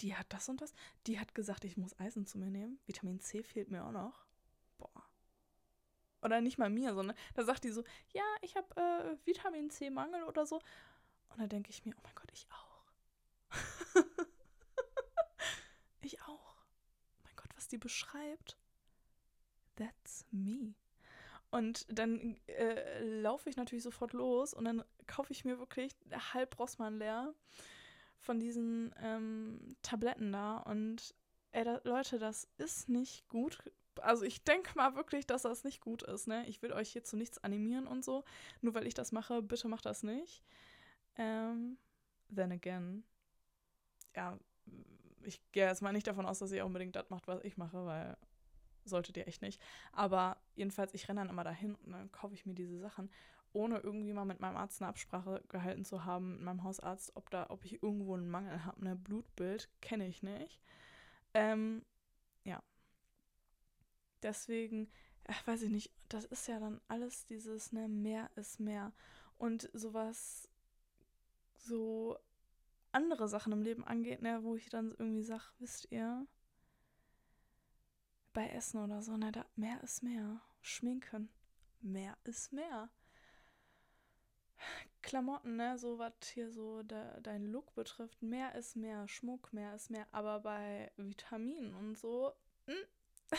die 0.00 0.16
hat 0.16 0.26
das 0.30 0.48
und 0.48 0.60
das. 0.60 0.72
Die 1.06 1.18
hat 1.18 1.34
gesagt, 1.34 1.64
ich 1.64 1.76
muss 1.76 1.98
Eisen 1.98 2.26
zu 2.26 2.38
mir 2.38 2.50
nehmen. 2.50 2.78
Vitamin 2.86 3.20
C 3.20 3.42
fehlt 3.42 3.70
mir 3.70 3.84
auch 3.84 3.92
noch. 3.92 4.24
Boah. 4.78 5.04
Oder 6.22 6.40
nicht 6.40 6.58
mal 6.58 6.70
mir, 6.70 6.94
sondern 6.94 7.16
da 7.34 7.44
sagt 7.44 7.64
die 7.64 7.70
so, 7.70 7.84
ja, 8.12 8.24
ich 8.42 8.56
habe 8.56 8.76
äh, 8.76 9.26
Vitamin 9.26 9.70
C-Mangel 9.70 10.24
oder 10.24 10.46
so. 10.46 10.56
Und 11.28 11.40
da 11.40 11.46
denke 11.46 11.70
ich 11.70 11.84
mir, 11.84 11.94
oh 11.96 12.00
mein 12.02 12.14
Gott, 12.14 12.30
ich 12.32 12.48
auch. 12.50 12.84
ich 16.00 16.22
auch. 16.22 16.48
Was 17.68 17.72
die 17.72 17.76
beschreibt. 17.76 18.56
That's 19.76 20.24
me. 20.30 20.72
Und 21.50 21.84
dann 21.90 22.38
äh, 22.46 23.04
laufe 23.20 23.50
ich 23.50 23.56
natürlich 23.58 23.82
sofort 23.82 24.14
los 24.14 24.54
und 24.54 24.64
dann 24.64 24.82
kaufe 25.06 25.34
ich 25.34 25.44
mir 25.44 25.58
wirklich 25.58 25.94
halb 26.32 26.58
Rossmann 26.58 26.98
leer 26.98 27.34
von 28.20 28.40
diesen 28.40 28.94
ähm, 29.02 29.76
Tabletten 29.82 30.32
da. 30.32 30.56
Und 30.56 31.14
ey, 31.52 31.64
da, 31.64 31.82
Leute, 31.84 32.18
das 32.18 32.48
ist 32.56 32.88
nicht 32.88 33.28
gut. 33.28 33.58
Also 34.00 34.24
ich 34.24 34.42
denke 34.44 34.70
mal 34.74 34.96
wirklich, 34.96 35.26
dass 35.26 35.42
das 35.42 35.62
nicht 35.62 35.82
gut 35.82 36.02
ist. 36.02 36.26
Ne? 36.26 36.46
Ich 36.46 36.62
will 36.62 36.72
euch 36.72 36.92
hier 36.92 37.04
zu 37.04 37.18
nichts 37.18 37.36
animieren 37.44 37.86
und 37.86 38.02
so. 38.02 38.24
Nur 38.62 38.72
weil 38.72 38.86
ich 38.86 38.94
das 38.94 39.12
mache, 39.12 39.42
bitte 39.42 39.68
macht 39.68 39.84
das 39.84 40.02
nicht. 40.02 40.42
Ähm, 41.16 41.76
then 42.34 42.50
again, 42.50 43.04
ja, 44.16 44.38
ich 45.28 45.40
gehe 45.52 45.66
jetzt 45.66 45.82
mal 45.82 45.92
nicht 45.92 46.06
davon 46.06 46.26
aus, 46.26 46.38
dass 46.38 46.52
ihr 46.52 46.66
unbedingt 46.66 46.96
das 46.96 47.10
macht, 47.10 47.28
was 47.28 47.44
ich 47.44 47.56
mache, 47.56 47.84
weil 47.84 48.16
solltet 48.84 49.16
ihr 49.16 49.28
echt 49.28 49.42
nicht. 49.42 49.60
Aber 49.92 50.38
jedenfalls, 50.56 50.94
ich 50.94 51.08
renne 51.08 51.20
dann 51.20 51.28
immer 51.28 51.44
dahin 51.44 51.74
und 51.76 51.92
dann 51.92 52.10
kaufe 52.10 52.34
ich 52.34 52.46
mir 52.46 52.54
diese 52.54 52.78
Sachen 52.78 53.10
ohne 53.52 53.78
irgendwie 53.78 54.12
mal 54.12 54.24
mit 54.24 54.40
meinem 54.40 54.56
Arzt 54.56 54.80
eine 54.80 54.88
Absprache 54.88 55.42
gehalten 55.48 55.84
zu 55.84 56.04
haben, 56.04 56.32
mit 56.32 56.42
meinem 56.42 56.64
Hausarzt, 56.64 57.16
ob 57.16 57.30
da, 57.30 57.46
ob 57.48 57.64
ich 57.64 57.82
irgendwo 57.82 58.14
einen 58.14 58.30
Mangel 58.30 58.64
habe. 58.64 58.84
Ne, 58.84 58.96
Blutbild 58.96 59.68
kenne 59.80 60.06
ich 60.06 60.22
nicht. 60.22 60.60
Ähm, 61.34 61.84
ja. 62.44 62.62
Deswegen, 64.22 64.90
ach, 65.26 65.46
weiß 65.46 65.62
ich 65.62 65.70
nicht, 65.70 65.92
das 66.08 66.24
ist 66.26 66.46
ja 66.48 66.60
dann 66.60 66.80
alles 66.88 67.24
dieses, 67.26 67.72
ne, 67.72 67.88
mehr 67.88 68.30
ist 68.36 68.60
mehr. 68.60 68.92
Und 69.38 69.70
sowas, 69.72 70.48
so 71.56 72.18
andere 72.92 73.28
Sachen 73.28 73.52
im 73.52 73.62
Leben 73.62 73.84
angeht, 73.84 74.22
ne, 74.22 74.42
wo 74.42 74.56
ich 74.56 74.68
dann 74.68 74.94
irgendwie 74.98 75.22
sage, 75.22 75.44
wisst 75.58 75.90
ihr, 75.90 76.26
bei 78.32 78.48
Essen 78.48 78.82
oder 78.82 79.02
so, 79.02 79.16
ne, 79.16 79.32
da 79.32 79.44
mehr 79.56 79.82
ist 79.82 80.02
mehr. 80.02 80.40
Schminken, 80.60 81.28
mehr 81.80 82.16
ist 82.24 82.52
mehr. 82.52 82.90
Klamotten, 85.02 85.56
ne, 85.56 85.78
so 85.78 85.98
was 85.98 86.12
hier 86.32 86.50
so 86.50 86.82
de, 86.82 87.20
dein 87.22 87.44
Look 87.46 87.74
betrifft, 87.74 88.20
mehr 88.22 88.54
ist 88.54 88.76
mehr, 88.76 89.06
Schmuck, 89.08 89.52
mehr 89.52 89.74
ist 89.74 89.90
mehr, 89.90 90.06
aber 90.12 90.40
bei 90.40 90.90
Vitaminen 90.96 91.74
und 91.74 91.96
so, 91.96 92.32
mh, 92.66 92.74
hm, 92.74 92.84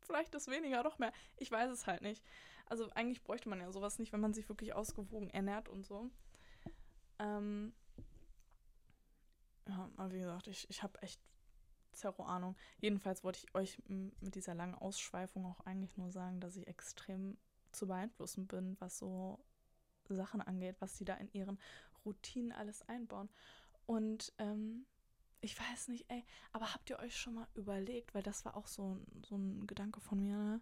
vielleicht 0.00 0.34
ist 0.34 0.48
weniger 0.48 0.82
doch 0.82 0.98
mehr. 0.98 1.12
Ich 1.36 1.50
weiß 1.50 1.70
es 1.70 1.86
halt 1.86 2.02
nicht. 2.02 2.22
Also 2.66 2.90
eigentlich 2.90 3.22
bräuchte 3.22 3.48
man 3.48 3.60
ja 3.60 3.70
sowas 3.70 3.98
nicht, 3.98 4.12
wenn 4.12 4.20
man 4.20 4.34
sich 4.34 4.48
wirklich 4.48 4.74
ausgewogen 4.74 5.30
ernährt 5.30 5.68
und 5.68 5.84
so. 5.86 6.10
Ähm, 7.18 7.72
ja, 9.68 9.90
aber 9.96 10.12
wie 10.12 10.20
gesagt, 10.20 10.46
ich, 10.48 10.68
ich 10.70 10.82
habe 10.82 11.00
echt 11.02 11.20
zerro 11.92 12.24
Ahnung. 12.24 12.56
Jedenfalls 12.78 13.24
wollte 13.24 13.40
ich 13.42 13.54
euch 13.54 13.82
mit 13.88 14.34
dieser 14.34 14.54
langen 14.54 14.74
Ausschweifung 14.74 15.46
auch 15.46 15.60
eigentlich 15.60 15.96
nur 15.96 16.10
sagen, 16.10 16.40
dass 16.40 16.56
ich 16.56 16.66
extrem 16.66 17.36
zu 17.72 17.86
beeinflussen 17.86 18.46
bin, 18.46 18.76
was 18.80 18.98
so 18.98 19.38
Sachen 20.08 20.40
angeht, 20.40 20.76
was 20.80 20.94
die 20.94 21.04
da 21.04 21.14
in 21.14 21.32
ihren 21.32 21.58
Routinen 22.04 22.52
alles 22.52 22.88
einbauen. 22.88 23.28
Und 23.86 24.32
ähm, 24.38 24.86
ich 25.40 25.58
weiß 25.58 25.88
nicht, 25.88 26.06
ey, 26.08 26.24
aber 26.52 26.74
habt 26.74 26.90
ihr 26.90 26.98
euch 26.98 27.16
schon 27.16 27.34
mal 27.34 27.48
überlegt, 27.54 28.14
weil 28.14 28.22
das 28.22 28.44
war 28.44 28.56
auch 28.56 28.66
so, 28.66 28.98
so 29.26 29.36
ein 29.36 29.66
Gedanke 29.66 30.00
von 30.00 30.20
mir, 30.20 30.36
ne? 30.36 30.60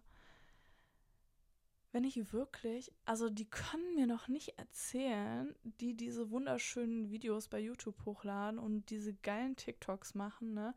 Wenn 1.95 2.03
ich 2.03 2.33
wirklich, 2.33 2.91
also 3.05 3.29
die 3.29 3.49
können 3.49 3.95
mir 3.95 4.05
noch 4.05 4.27
nicht 4.27 4.59
erzählen, 4.59 5.55
die 5.63 5.93
diese 5.93 6.29
wunderschönen 6.29 7.09
Videos 7.09 7.47
bei 7.47 7.57
YouTube 7.61 7.95
hochladen 8.03 8.59
und 8.59 8.89
diese 8.89 9.13
geilen 9.13 9.55
TikToks 9.55 10.13
machen, 10.13 10.53
ne? 10.53 10.75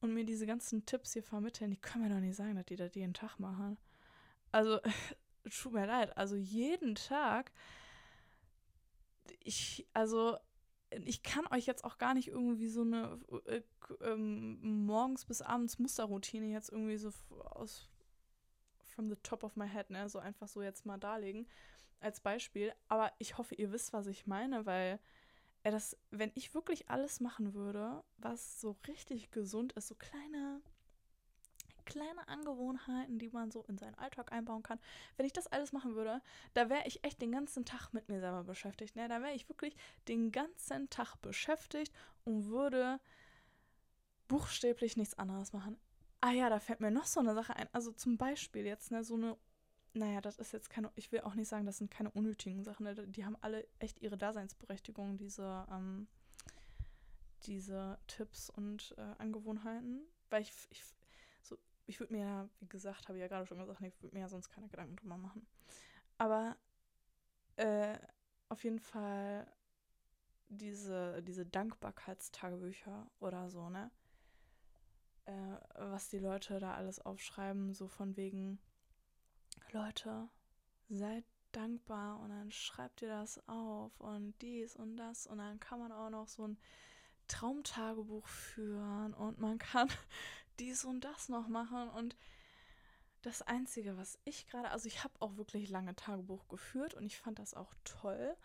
Und 0.00 0.14
mir 0.14 0.24
diese 0.24 0.46
ganzen 0.46 0.86
Tipps 0.86 1.14
hier 1.14 1.24
vermitteln, 1.24 1.72
die 1.72 1.80
können 1.80 2.04
mir 2.04 2.14
doch 2.14 2.20
nicht 2.20 2.36
sagen, 2.36 2.54
dass 2.54 2.66
die 2.66 2.76
das 2.76 2.94
jeden 2.94 3.12
Tag 3.12 3.40
machen. 3.40 3.76
Also, 4.52 4.78
tut 5.62 5.72
mir 5.72 5.86
leid, 5.86 6.16
also 6.16 6.36
jeden 6.36 6.94
Tag, 6.94 7.50
ich, 9.42 9.88
also 9.94 10.36
ich 10.90 11.24
kann 11.24 11.48
euch 11.48 11.66
jetzt 11.66 11.82
auch 11.82 11.98
gar 11.98 12.14
nicht 12.14 12.28
irgendwie 12.28 12.68
so 12.68 12.82
eine 12.82 13.18
äh, 13.46 13.62
ähm, 14.04 14.86
morgens 14.86 15.24
bis 15.24 15.42
abends 15.42 15.80
Musterroutine 15.80 16.46
jetzt 16.46 16.70
irgendwie 16.70 16.98
so 16.98 17.10
aus 17.46 17.89
from 19.00 19.08
the 19.08 19.16
top 19.22 19.42
of 19.44 19.56
my 19.56 19.66
head, 19.66 19.88
ne, 19.88 20.08
so 20.10 20.18
einfach 20.18 20.46
so 20.46 20.60
jetzt 20.60 20.84
mal 20.84 20.98
darlegen 20.98 21.46
als 22.00 22.20
Beispiel. 22.20 22.74
Aber 22.88 23.12
ich 23.18 23.38
hoffe, 23.38 23.54
ihr 23.54 23.72
wisst, 23.72 23.94
was 23.94 24.06
ich 24.06 24.26
meine, 24.26 24.66
weil 24.66 25.00
äh, 25.62 25.70
das, 25.70 25.96
wenn 26.10 26.30
ich 26.34 26.52
wirklich 26.52 26.90
alles 26.90 27.20
machen 27.20 27.54
würde, 27.54 28.04
was 28.18 28.60
so 28.60 28.76
richtig 28.86 29.30
gesund 29.30 29.72
ist, 29.72 29.88
so 29.88 29.94
kleine 29.94 30.60
kleine 31.86 32.28
Angewohnheiten, 32.28 33.18
die 33.18 33.30
man 33.30 33.50
so 33.50 33.64
in 33.64 33.76
seinen 33.76 33.96
Alltag 33.96 34.30
einbauen 34.30 34.62
kann. 34.62 34.78
Wenn 35.16 35.26
ich 35.26 35.32
das 35.32 35.48
alles 35.48 35.72
machen 35.72 35.96
würde, 35.96 36.22
da 36.54 36.68
wäre 36.70 36.86
ich 36.86 37.02
echt 37.02 37.20
den 37.20 37.32
ganzen 37.32 37.64
Tag 37.64 37.92
mit 37.92 38.08
mir 38.08 38.20
selber 38.20 38.44
beschäftigt. 38.44 38.94
Ne? 38.94 39.08
Da 39.08 39.22
wäre 39.22 39.32
ich 39.32 39.48
wirklich 39.48 39.74
den 40.06 40.30
ganzen 40.30 40.88
Tag 40.90 41.16
beschäftigt 41.16 41.92
und 42.22 42.46
würde 42.46 43.00
buchstäblich 44.28 44.96
nichts 44.96 45.18
anderes 45.18 45.52
machen. 45.52 45.80
Ah 46.20 46.32
ja, 46.32 46.50
da 46.50 46.60
fällt 46.60 46.80
mir 46.80 46.90
noch 46.90 47.06
so 47.06 47.20
eine 47.20 47.34
Sache 47.34 47.56
ein. 47.56 47.68
Also 47.72 47.92
zum 47.92 48.16
Beispiel 48.16 48.66
jetzt, 48.66 48.90
ne, 48.90 49.04
so 49.04 49.14
eine, 49.14 49.36
naja, 49.94 50.20
das 50.20 50.38
ist 50.38 50.52
jetzt 50.52 50.70
keine, 50.70 50.90
ich 50.96 51.12
will 51.12 51.20
auch 51.22 51.34
nicht 51.34 51.48
sagen, 51.48 51.66
das 51.66 51.78
sind 51.78 51.90
keine 51.90 52.10
unnötigen 52.10 52.62
Sachen. 52.62 52.84
Ne? 52.84 52.94
Die 53.08 53.24
haben 53.24 53.36
alle 53.40 53.66
echt 53.78 54.00
ihre 54.00 54.18
Daseinsberechtigung, 54.18 55.16
diese, 55.16 55.66
ähm, 55.70 56.08
diese 57.44 57.98
Tipps 58.06 58.50
und 58.50 58.94
äh, 58.98 59.14
Angewohnheiten. 59.18 60.02
Weil 60.28 60.42
ich, 60.42 60.52
ich 60.70 60.82
ich 61.90 61.98
würde 61.98 62.14
mir 62.14 62.20
ja, 62.20 62.48
wie 62.60 62.68
gesagt, 62.68 63.08
habe 63.08 63.18
ich 63.18 63.20
ja 63.20 63.26
gerade 63.26 63.46
schon 63.46 63.58
gesagt, 63.58 63.80
ich 63.82 64.00
würde 64.00 64.14
mir 64.14 64.20
ja 64.22 64.28
sonst 64.28 64.48
keine 64.48 64.68
Gedanken 64.68 64.94
drüber 64.94 65.16
machen. 65.16 65.44
Aber 66.18 66.56
äh, 67.56 67.98
auf 68.48 68.62
jeden 68.62 68.78
Fall 68.78 69.44
diese, 70.48 71.20
diese 71.22 71.44
Dankbarkeitstagebücher 71.44 73.10
oder 73.18 73.50
so, 73.50 73.68
ne? 73.70 73.90
Äh, 75.30 75.90
was 75.90 76.08
die 76.08 76.18
Leute 76.18 76.58
da 76.58 76.74
alles 76.74 76.98
aufschreiben, 77.00 77.72
so 77.74 77.88
von 77.88 78.16
wegen, 78.16 78.58
Leute, 79.72 80.28
seid 80.88 81.24
dankbar 81.52 82.20
und 82.20 82.30
dann 82.30 82.50
schreibt 82.50 83.02
ihr 83.02 83.08
das 83.08 83.46
auf 83.48 83.98
und 84.00 84.34
dies 84.40 84.76
und 84.76 84.96
das 84.96 85.26
und 85.26 85.38
dann 85.38 85.58
kann 85.60 85.80
man 85.80 85.92
auch 85.92 86.10
noch 86.10 86.28
so 86.28 86.46
ein 86.46 86.58
Traumtagebuch 87.28 88.26
führen 88.26 89.14
und 89.14 89.38
man 89.38 89.58
kann 89.58 89.88
dies 90.58 90.84
und 90.84 91.04
das 91.04 91.28
noch 91.28 91.48
machen. 91.48 91.88
Und 91.90 92.16
das 93.22 93.42
Einzige, 93.42 93.96
was 93.96 94.18
ich 94.24 94.46
gerade, 94.48 94.70
also 94.70 94.86
ich 94.86 95.04
habe 95.04 95.14
auch 95.20 95.36
wirklich 95.36 95.68
lange 95.70 95.94
Tagebuch 95.94 96.48
geführt 96.48 96.94
und 96.94 97.04
ich 97.04 97.18
fand 97.18 97.38
das 97.38 97.54
auch 97.54 97.72
toll. 97.84 98.36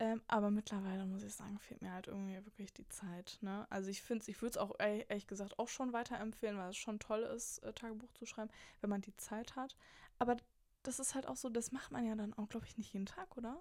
Ähm, 0.00 0.22
aber 0.28 0.50
mittlerweile 0.50 1.04
muss 1.06 1.24
ich 1.24 1.34
sagen, 1.34 1.58
fehlt 1.58 1.82
mir 1.82 1.92
halt 1.92 2.06
irgendwie 2.06 2.44
wirklich 2.44 2.72
die 2.72 2.88
Zeit. 2.88 3.38
Ne? 3.40 3.66
Also 3.68 3.90
ich 3.90 4.00
finde 4.02 4.30
ich 4.30 4.40
würde 4.40 4.50
es 4.50 4.56
auch 4.56 4.78
ehrlich 4.78 5.26
gesagt 5.26 5.58
auch 5.58 5.68
schon 5.68 5.92
weiterempfehlen, 5.92 6.56
weil 6.56 6.70
es 6.70 6.76
schon 6.76 7.00
toll 7.00 7.22
ist, 7.22 7.58
äh, 7.64 7.72
Tagebuch 7.72 8.12
zu 8.12 8.24
schreiben, 8.24 8.50
wenn 8.80 8.90
man 8.90 9.00
die 9.00 9.16
Zeit 9.16 9.56
hat. 9.56 9.76
Aber 10.18 10.36
das 10.84 11.00
ist 11.00 11.14
halt 11.14 11.26
auch 11.26 11.36
so, 11.36 11.48
das 11.48 11.72
macht 11.72 11.90
man 11.90 12.06
ja 12.06 12.14
dann 12.14 12.32
auch, 12.34 12.48
glaube 12.48 12.66
ich, 12.66 12.78
nicht 12.78 12.92
jeden 12.92 13.06
Tag, 13.06 13.36
oder? 13.36 13.60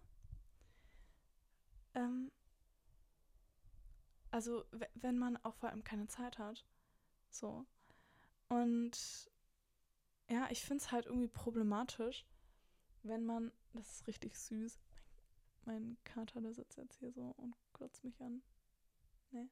Ähm, 1.95 2.31
also 4.29 4.63
wenn 4.93 5.17
man 5.17 5.37
auch 5.37 5.55
vor 5.55 5.69
allem 5.69 5.83
keine 5.83 6.07
Zeit 6.07 6.37
hat. 6.37 6.65
So. 7.31 7.65
Und 8.49 9.31
ja, 10.29 10.47
ich 10.51 10.63
finde 10.63 10.83
es 10.83 10.91
halt 10.91 11.07
irgendwie 11.07 11.27
problematisch, 11.27 12.25
wenn 13.01 13.25
man, 13.25 13.51
das 13.73 13.91
ist 13.91 14.07
richtig 14.07 14.37
süß, 14.37 14.79
mein, 15.67 15.97
Kater, 16.03 16.41
der 16.41 16.53
sitzt 16.53 16.77
jetzt 16.77 16.97
hier 16.97 17.11
so 17.11 17.33
und 17.37 17.55
glotzt 17.73 18.03
mich 18.03 18.19
an. 18.21 18.41
Ne? 19.31 19.49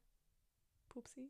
Pupsi. 0.90 1.30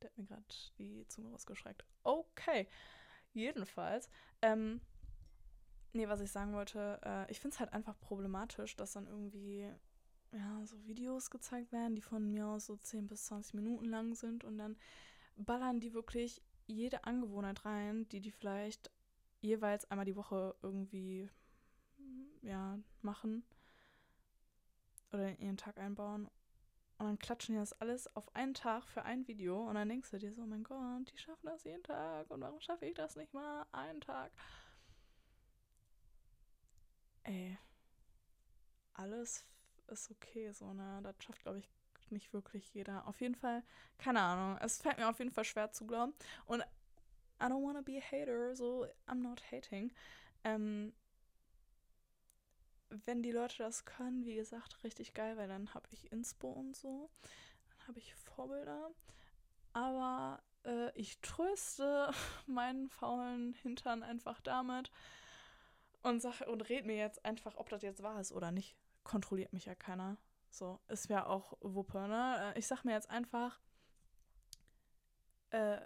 Der 0.00 0.10
hat 0.10 0.18
mir 0.18 0.26
gerade 0.26 0.44
die 0.78 1.06
Zunge 1.08 1.30
rausgeschreckt. 1.30 1.84
Okay. 2.04 2.68
Jedenfalls, 3.32 4.08
ähm, 4.42 4.80
nee, 5.92 6.08
was 6.08 6.20
ich 6.20 6.30
sagen 6.30 6.52
wollte, 6.52 7.00
äh, 7.04 7.30
ich 7.30 7.40
finde 7.40 7.54
es 7.54 7.60
halt 7.60 7.72
einfach 7.72 7.98
problematisch, 7.98 8.76
dass 8.76 8.92
dann 8.92 9.06
irgendwie, 9.06 9.70
ja, 10.32 10.64
so 10.64 10.86
Videos 10.86 11.30
gezeigt 11.30 11.72
werden, 11.72 11.96
die 11.96 12.02
von 12.02 12.30
mir 12.30 12.46
aus 12.46 12.66
so 12.66 12.76
10 12.76 13.06
bis 13.06 13.26
20 13.26 13.54
Minuten 13.54 13.86
lang 13.86 14.14
sind 14.14 14.44
und 14.44 14.58
dann 14.58 14.76
ballern 15.36 15.80
die 15.80 15.92
wirklich 15.92 16.42
jede 16.66 17.04
Angewohnheit 17.04 17.64
rein, 17.64 18.08
die 18.08 18.20
die 18.20 18.30
vielleicht 18.30 18.90
jeweils 19.40 19.90
einmal 19.90 20.06
die 20.06 20.16
Woche 20.16 20.54
irgendwie 20.62 21.28
ja, 22.46 22.78
machen 23.02 23.44
oder 25.12 25.28
in 25.28 25.38
ihren 25.38 25.56
Tag 25.56 25.78
einbauen. 25.78 26.28
Und 26.98 27.06
dann 27.06 27.18
klatschen 27.18 27.54
die 27.54 27.60
das 27.60 27.78
alles 27.80 28.14
auf 28.16 28.34
einen 28.34 28.54
Tag 28.54 28.88
für 28.88 29.02
ein 29.02 29.26
Video 29.28 29.68
und 29.68 29.74
dann 29.74 29.88
denkst 29.88 30.10
du 30.10 30.18
dir 30.18 30.32
so, 30.32 30.42
oh 30.42 30.46
mein 30.46 30.64
Gott, 30.64 31.10
die 31.12 31.18
schaffen 31.18 31.46
das 31.46 31.64
jeden 31.64 31.82
Tag 31.82 32.30
und 32.30 32.40
warum 32.40 32.60
schaffe 32.60 32.86
ich 32.86 32.94
das 32.94 33.16
nicht 33.16 33.34
mal 33.34 33.66
einen 33.72 34.00
Tag? 34.00 34.32
Ey, 37.24 37.58
alles 38.94 39.44
ist 39.88 40.10
okay, 40.10 40.52
so, 40.52 40.72
ne? 40.72 41.00
Das 41.02 41.14
schafft, 41.20 41.42
glaube 41.42 41.58
ich, 41.58 41.68
nicht 42.10 42.32
wirklich 42.32 42.72
jeder. 42.72 43.06
Auf 43.06 43.20
jeden 43.20 43.34
Fall, 43.34 43.62
keine 43.98 44.20
Ahnung. 44.20 44.58
Es 44.62 44.80
fällt 44.80 44.96
mir 44.96 45.08
auf 45.08 45.18
jeden 45.18 45.32
Fall 45.32 45.44
schwer 45.44 45.72
zu 45.72 45.86
glauben. 45.86 46.14
Und 46.46 46.60
I 47.40 47.44
don't 47.44 47.62
wanna 47.62 47.82
be 47.82 47.98
a 47.98 48.00
hater, 48.00 48.54
so 48.54 48.86
I'm 49.06 49.22
not 49.22 49.42
hating. 49.50 49.92
Ähm, 50.44 50.94
wenn 53.04 53.22
die 53.22 53.32
Leute 53.32 53.58
das 53.58 53.84
können, 53.84 54.24
wie 54.24 54.34
gesagt, 54.34 54.82
richtig 54.84 55.14
geil, 55.14 55.36
weil 55.36 55.48
dann 55.48 55.74
habe 55.74 55.86
ich 55.90 56.10
Inspo 56.12 56.48
und 56.48 56.76
so. 56.76 57.10
Dann 57.68 57.88
habe 57.88 57.98
ich 57.98 58.14
Vorbilder. 58.14 58.90
Aber 59.72 60.42
äh, 60.64 60.90
ich 60.98 61.20
tröste 61.20 62.10
meinen 62.46 62.88
faulen 62.88 63.54
Hintern 63.54 64.02
einfach 64.02 64.40
damit 64.40 64.90
und 66.02 66.20
sag 66.20 66.40
und 66.42 66.68
red 66.68 66.86
mir 66.86 66.96
jetzt 66.96 67.24
einfach, 67.24 67.56
ob 67.56 67.68
das 67.68 67.82
jetzt 67.82 68.02
wahr 68.02 68.20
ist 68.20 68.32
oder 68.32 68.50
nicht. 68.50 68.76
Kontrolliert 69.04 69.52
mich 69.52 69.66
ja 69.66 69.74
keiner. 69.74 70.16
So, 70.50 70.80
es 70.88 71.08
wäre 71.08 71.26
auch 71.26 71.56
Wuppe, 71.60 72.08
ne? 72.08 72.54
Äh, 72.54 72.58
ich 72.58 72.66
sag 72.66 72.84
mir 72.84 72.92
jetzt 72.92 73.10
einfach, 73.10 73.60
äh, 75.50 75.78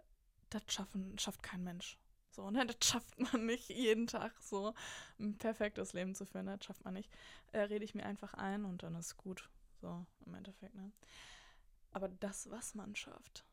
das 0.49 0.63
schaffen, 0.69 1.19
schafft 1.19 1.43
kein 1.43 1.63
Mensch. 1.63 1.99
So, 2.31 2.51
ne, 2.51 2.67
das 2.67 2.77
schafft 2.83 3.19
man 3.19 3.47
nicht 3.47 3.69
jeden 3.69 4.07
Tag 4.07 4.41
so 4.41 4.75
ein 5.19 5.37
perfektes 5.37 5.93
Leben 5.93 6.15
zu 6.15 6.27
führen, 6.27 6.47
ne? 6.47 6.57
das 6.57 6.67
schafft 6.67 6.85
man 6.85 6.95
nicht. 6.95 7.11
Äh, 7.53 7.61
rede 7.61 7.85
ich 7.85 7.95
mir 7.95 8.05
einfach 8.05 8.35
ein 8.35 8.65
und 8.65 8.83
dann 8.83 8.95
ist 8.95 9.17
gut. 9.17 9.49
So, 9.81 10.05
im 10.27 10.35
Endeffekt, 10.35 10.75
ne? 10.75 10.93
Aber 11.93 12.09
das, 12.09 12.51
was 12.51 12.75
man 12.75 12.95
schafft, 12.95 13.45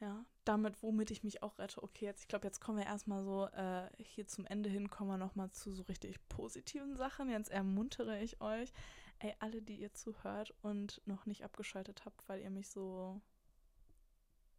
ja, 0.00 0.24
damit, 0.44 0.82
womit 0.82 1.10
ich 1.10 1.24
mich 1.24 1.42
auch 1.42 1.58
rette. 1.58 1.82
Okay, 1.82 2.04
jetzt, 2.04 2.22
ich 2.22 2.28
glaube, 2.28 2.46
jetzt 2.46 2.60
kommen 2.60 2.78
wir 2.78 2.86
erstmal 2.86 3.24
so, 3.24 3.46
äh, 3.46 3.88
hier 3.98 4.26
zum 4.26 4.44
Ende 4.46 4.68
hin 4.68 4.90
kommen 4.90 5.10
wir 5.10 5.16
nochmal 5.16 5.50
zu 5.52 5.72
so 5.72 5.84
richtig 5.84 6.18
positiven 6.28 6.96
Sachen. 6.96 7.30
Jetzt 7.30 7.50
ermuntere 7.50 8.20
ich 8.20 8.40
euch 8.40 8.72
Ey, 9.20 9.34
alle, 9.40 9.60
die 9.62 9.74
ihr 9.74 9.92
zuhört 9.94 10.54
und 10.62 11.00
noch 11.04 11.26
nicht 11.26 11.42
abgeschaltet 11.42 12.04
habt, 12.04 12.28
weil 12.28 12.40
ihr 12.40 12.50
mich 12.50 12.68
so 12.68 13.20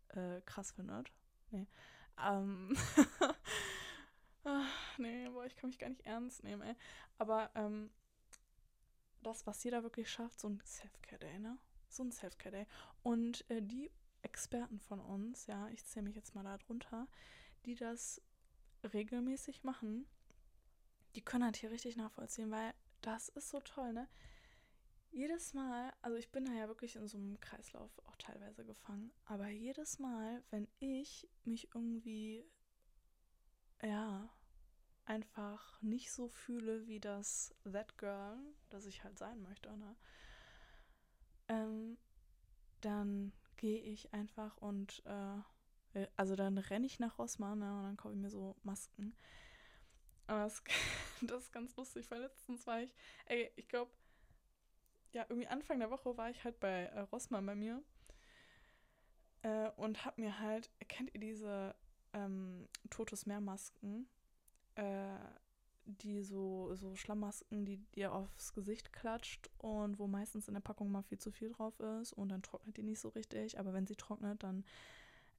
äh, 0.10 0.42
krass 0.46 0.72
findet. 0.72 1.12
Nee. 1.52 1.66
Ähm. 2.26 2.76
Ach, 4.44 4.68
nee, 4.98 5.30
boah, 5.30 5.46
ich 5.46 5.56
kann 5.56 5.70
mich 5.70 5.80
gar 5.80 5.90
nicht 5.90 6.06
ernst 6.06 6.44
nehmen, 6.44 6.62
ey. 6.62 6.76
Aber 7.18 7.52
ähm, 7.56 7.90
das, 9.22 9.46
was 9.46 9.64
jeder 9.64 9.84
wirklich 9.84 10.10
schafft, 10.10 10.40
so 10.40 10.50
ein 10.50 10.62
Self-Care-Day, 10.66 11.40
ne? 11.40 11.58
So 11.90 12.04
ein 12.04 12.12
Self-Care-Day. 12.12 12.66
Und 13.04 13.50
äh, 13.50 13.62
die 13.62 13.92
Experten 14.22 14.80
von 14.80 15.00
uns, 15.00 15.48
ja, 15.48 15.68
ich 15.70 15.86
zähle 15.86 16.06
mich 16.06 16.16
jetzt 16.16 16.36
mal 16.36 16.44
da 16.44 16.58
drunter, 16.58 17.08
die 17.66 17.76
das 17.76 18.22
regelmäßig 18.94 19.64
machen, 19.64 20.06
die 21.16 21.22
können 21.22 21.44
halt 21.44 21.58
hier 21.58 21.72
richtig 21.72 21.98
nachvollziehen, 21.98 22.52
weil 22.52 22.74
das 23.02 23.30
ist 23.30 23.50
so 23.50 23.60
toll, 23.62 23.94
ne? 23.94 24.08
Jedes 25.12 25.54
Mal, 25.54 25.92
also 26.02 26.18
ich 26.18 26.32
bin 26.32 26.46
da 26.46 26.54
ja 26.54 26.68
wirklich 26.68 26.96
in 26.96 27.08
so 27.08 27.18
einem 27.18 27.40
Kreislauf 27.40 27.92
auch 28.06 28.16
teilweise 28.18 28.64
gefangen, 28.64 29.12
aber 29.26 29.48
jedes 29.50 30.00
Mal, 30.00 30.44
wenn 30.52 30.68
ich 30.80 31.28
mich 31.46 31.74
irgendwie, 31.74 32.46
ja, 33.82 34.30
einfach 35.06 35.82
nicht 35.82 36.12
so 36.12 36.28
fühle 36.28 36.86
wie 36.88 37.00
das 37.00 37.56
That 37.64 37.98
Girl, 37.98 38.38
das 38.70 38.86
ich 38.86 39.04
halt 39.04 39.18
sein 39.18 39.42
möchte, 39.42 39.76
ne? 39.76 39.96
Ähm, 41.48 41.98
dann 42.82 43.34
gehe 43.58 43.82
ich 43.82 44.14
einfach 44.14 44.58
und, 44.58 45.04
äh, 45.06 46.06
also 46.16 46.36
dann 46.36 46.60
renne 46.60 46.86
ich 46.86 47.00
nach 47.00 47.18
Rossmann 47.18 47.60
ne, 47.60 47.78
und 47.78 47.84
dann 47.84 47.98
kaufe 47.98 48.14
ich 48.14 48.22
mir 48.22 48.30
so 48.30 48.56
Masken. 48.62 49.16
Aber 50.28 50.44
das, 50.44 50.64
das 51.22 51.44
ist 51.44 51.52
ganz 51.52 51.76
lustig, 51.76 52.10
weil 52.12 52.22
letztens 52.22 52.68
war 52.68 52.82
ich, 52.82 52.94
ey, 53.26 53.52
ich 53.56 53.68
glaube, 53.68 53.92
ja, 55.12 55.26
irgendwie 55.30 55.48
Anfang 55.48 55.80
der 55.80 55.92
Woche 55.92 56.18
war 56.18 56.30
ich 56.30 56.44
halt 56.44 56.60
bei 56.60 56.86
äh, 56.86 57.00
Rossmann 57.02 57.46
bei 57.46 57.56
mir 57.56 57.82
äh, 59.42 59.70
und 59.78 60.06
hab 60.06 60.18
mir 60.18 60.40
halt, 60.40 60.70
kennt 60.88 61.14
ihr 61.14 61.20
diese 61.20 61.76
ähm, 62.14 62.68
Totes 62.90 63.26
Meermasken? 63.26 64.08
Äh, 64.76 65.18
die 65.98 66.22
so, 66.22 66.76
so 66.76 66.96
Schlammmasken, 66.96 67.66
die 67.66 67.78
dir 67.96 68.14
aufs 68.14 68.54
Gesicht 68.54 68.94
klatscht 68.94 69.50
und 69.58 69.98
wo 70.00 70.08
meistens 70.08 70.48
in 70.48 70.54
der 70.54 70.62
Packung 70.62 70.92
mal 70.92 71.04
viel 71.04 71.18
zu 71.18 71.32
viel 71.32 71.50
drauf 71.50 71.80
ist 71.80 72.14
und 72.14 72.30
dann 72.30 72.44
trocknet 72.44 72.78
die 72.78 72.84
nicht 72.84 73.00
so 73.00 73.10
richtig. 73.10 73.60
Aber 73.60 73.74
wenn 73.74 73.88
sie 73.88 73.96
trocknet, 73.96 74.44
dann 74.44 74.66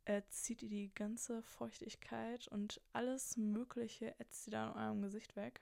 äh, 0.06 0.22
zieht 0.28 0.60
die 0.60 0.68
die 0.68 0.94
ganze 0.94 1.42
Feuchtigkeit 1.42 2.48
und 2.48 2.80
alles 2.92 3.36
Mögliche 3.36 4.18
ätzt 4.18 4.44
sie 4.44 4.50
da 4.50 4.70
in 4.70 4.76
eurem 4.76 5.02
Gesicht 5.02 5.36
weg. 5.36 5.60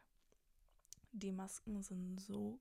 Die 1.13 1.33
Masken 1.33 1.83
sind 1.83 2.21
so 2.21 2.59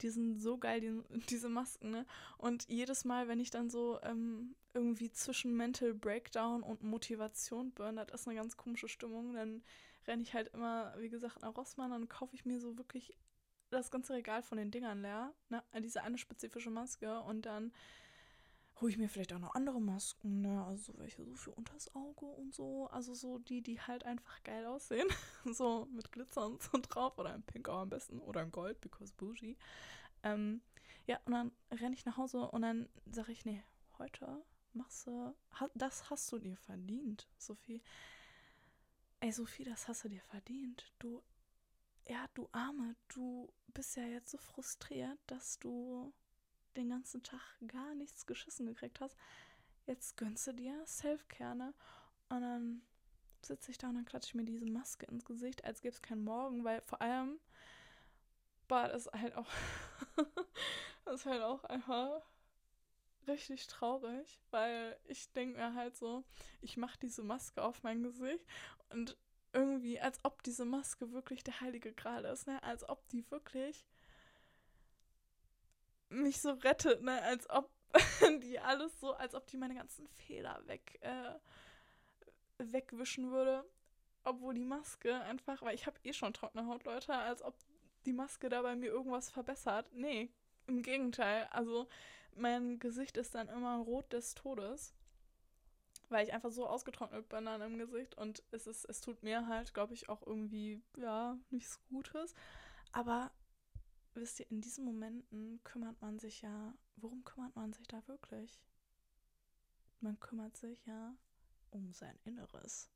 die 0.00 0.10
sind 0.10 0.40
so 0.40 0.58
geil, 0.58 0.80
die, 0.80 1.02
diese 1.30 1.48
Masken, 1.48 1.90
ne? 1.90 2.06
Und 2.38 2.68
jedes 2.68 3.04
Mal, 3.04 3.28
wenn 3.28 3.40
ich 3.40 3.50
dann 3.50 3.70
so 3.70 3.98
ähm, 4.02 4.54
irgendwie 4.72 5.10
zwischen 5.10 5.56
Mental 5.56 5.94
Breakdown 5.94 6.62
und 6.62 6.82
Motivation 6.82 7.72
burn, 7.72 7.96
das 7.96 8.22
ist 8.22 8.28
eine 8.28 8.36
ganz 8.36 8.56
komische 8.56 8.88
Stimmung, 8.88 9.34
dann 9.34 9.62
renne 10.06 10.22
ich 10.22 10.34
halt 10.34 10.48
immer, 10.54 10.94
wie 10.98 11.08
gesagt, 11.08 11.40
nach 11.42 11.56
Rossmann 11.56 11.92
und 11.92 12.08
kaufe 12.08 12.34
ich 12.34 12.44
mir 12.44 12.60
so 12.60 12.76
wirklich 12.76 13.16
das 13.70 13.90
ganze 13.90 14.14
Regal 14.14 14.42
von 14.42 14.58
den 14.58 14.70
Dingern 14.70 15.02
leer, 15.02 15.32
ne? 15.48 15.62
Diese 15.80 16.02
eine 16.02 16.18
spezifische 16.18 16.70
Maske 16.70 17.20
und 17.20 17.46
dann 17.46 17.72
hole 18.84 18.92
ich 18.92 18.98
mir 18.98 19.08
vielleicht 19.08 19.32
auch 19.32 19.38
noch 19.38 19.54
andere 19.54 19.80
Masken, 19.80 20.42
ne? 20.42 20.62
Also 20.66 20.92
so 20.92 20.98
welche 20.98 21.24
so 21.24 21.34
für 21.34 21.52
unters 21.52 21.94
Auge 21.94 22.26
und 22.26 22.54
so. 22.54 22.86
Also 22.88 23.14
so 23.14 23.38
die, 23.38 23.62
die 23.62 23.80
halt 23.80 24.04
einfach 24.04 24.42
geil 24.42 24.66
aussehen. 24.66 25.08
so 25.46 25.86
mit 25.86 26.12
Glitzer 26.12 26.44
und 26.44 26.62
so 26.70 26.78
drauf. 26.82 27.16
Oder 27.16 27.32
ein 27.32 27.42
Pink 27.42 27.66
auch 27.70 27.80
am 27.80 27.88
besten. 27.88 28.20
Oder 28.20 28.42
ein 28.42 28.52
Gold, 28.52 28.82
because 28.82 29.14
bougie. 29.16 29.56
Ähm, 30.22 30.60
ja, 31.06 31.18
und 31.24 31.32
dann 31.32 31.52
renne 31.70 31.94
ich 31.94 32.04
nach 32.04 32.18
Hause 32.18 32.42
und 32.50 32.60
dann 32.60 32.90
sage 33.10 33.32
ich, 33.32 33.46
nee, 33.46 33.62
heute 33.96 34.44
machst 34.74 35.06
du, 35.06 35.34
das 35.74 36.10
hast 36.10 36.30
du 36.30 36.38
dir 36.38 36.56
verdient, 36.58 37.26
Sophie. 37.38 37.82
Ey, 39.20 39.32
Sophie, 39.32 39.64
das 39.64 39.88
hast 39.88 40.04
du 40.04 40.10
dir 40.10 40.20
verdient. 40.20 40.92
Du, 40.98 41.22
ja, 42.06 42.26
du 42.34 42.50
Arme, 42.52 42.96
du 43.08 43.50
bist 43.68 43.96
ja 43.96 44.04
jetzt 44.04 44.30
so 44.30 44.36
frustriert, 44.36 45.18
dass 45.26 45.58
du 45.58 46.12
den 46.74 46.90
ganzen 46.90 47.22
Tag 47.22 47.40
gar 47.66 47.94
nichts 47.94 48.26
geschissen 48.26 48.66
gekriegt 48.66 49.00
hast, 49.00 49.16
jetzt 49.86 50.16
gönnst 50.16 50.46
du 50.46 50.52
dir 50.52 50.82
Selfcare, 50.86 51.54
ne? 51.54 51.74
Und 52.28 52.40
dann 52.40 52.82
sitze 53.42 53.70
ich 53.70 53.78
da 53.78 53.88
und 53.88 53.96
dann 53.96 54.04
klatsche 54.04 54.28
ich 54.28 54.34
mir 54.34 54.44
diese 54.44 54.66
Maske 54.66 55.06
ins 55.06 55.24
Gesicht, 55.24 55.64
als 55.64 55.80
gäbe 55.80 55.94
es 55.94 56.02
keinen 56.02 56.24
Morgen, 56.24 56.64
weil 56.64 56.80
vor 56.82 57.00
allem 57.00 57.38
war 58.68 58.88
das 58.88 59.06
halt 59.12 59.34
auch, 59.34 59.50
ist 61.12 61.26
halt 61.26 61.42
auch 61.42 61.64
einfach 61.64 62.22
richtig 63.26 63.66
traurig, 63.66 64.40
weil 64.50 64.98
ich 65.04 65.32
denke 65.32 65.58
mir 65.58 65.74
halt 65.74 65.96
so, 65.96 66.24
ich 66.60 66.76
mache 66.76 66.98
diese 67.00 67.22
Maske 67.22 67.62
auf 67.62 67.82
mein 67.82 68.02
Gesicht 68.02 68.44
und 68.90 69.16
irgendwie, 69.52 70.00
als 70.00 70.18
ob 70.24 70.42
diese 70.42 70.64
Maske 70.64 71.12
wirklich 71.12 71.44
der 71.44 71.60
heilige 71.60 71.92
Gral 71.92 72.24
ist, 72.24 72.46
ne? 72.46 72.62
Als 72.62 72.88
ob 72.88 73.08
die 73.08 73.30
wirklich 73.30 73.86
mich 76.14 76.40
so 76.40 76.52
rettet, 76.52 77.02
ne? 77.02 77.20
Als 77.22 77.48
ob 77.50 77.70
die 78.42 78.58
alles 78.58 78.98
so, 79.00 79.12
als 79.12 79.34
ob 79.34 79.46
die 79.46 79.56
meine 79.56 79.74
ganzen 79.74 80.08
Fehler 80.08 80.60
weg, 80.66 80.98
äh, 81.02 81.34
wegwischen 82.58 83.30
würde. 83.30 83.64
Obwohl 84.24 84.54
die 84.54 84.64
Maske 84.64 85.20
einfach, 85.22 85.60
weil 85.62 85.74
ich 85.74 85.86
habe 85.86 85.98
eh 86.02 86.12
schon 86.12 86.32
trockene 86.32 86.66
Haut, 86.66 86.84
Leute, 86.84 87.14
als 87.14 87.42
ob 87.42 87.54
die 88.06 88.12
Maske 88.12 88.48
da 88.48 88.62
bei 88.62 88.74
mir 88.74 88.90
irgendwas 88.90 89.30
verbessert. 89.30 89.86
Nee, 89.92 90.30
im 90.66 90.82
Gegenteil. 90.82 91.46
Also 91.50 91.88
mein 92.34 92.78
Gesicht 92.78 93.16
ist 93.16 93.34
dann 93.34 93.48
immer 93.48 93.78
rot 93.78 94.12
des 94.12 94.34
Todes. 94.34 94.94
Weil 96.08 96.26
ich 96.26 96.34
einfach 96.34 96.50
so 96.50 96.66
ausgetrocknet 96.66 97.28
bin 97.28 97.46
dann 97.46 97.62
im 97.62 97.78
Gesicht 97.78 98.16
und 98.16 98.42
es 98.50 98.66
ist, 98.66 98.84
es 98.84 99.00
tut 99.00 99.22
mir 99.22 99.46
halt, 99.46 99.72
glaube 99.72 99.94
ich, 99.94 100.08
auch 100.08 100.26
irgendwie, 100.26 100.82
ja, 100.96 101.36
nichts 101.50 101.80
Gutes. 101.88 102.34
Aber 102.92 103.30
wisst 104.16 104.40
ihr, 104.40 104.50
in 104.50 104.60
diesen 104.60 104.84
Momenten 104.84 105.62
kümmert 105.64 106.00
man 106.00 106.18
sich 106.18 106.42
ja, 106.42 106.74
worum 106.96 107.24
kümmert 107.24 107.54
man 107.56 107.72
sich 107.72 107.86
da 107.86 108.06
wirklich? 108.06 108.60
Man 110.00 110.18
kümmert 110.20 110.56
sich 110.56 110.84
ja 110.86 111.16
um 111.70 111.92
sein 111.92 112.18
Inneres. 112.24 112.90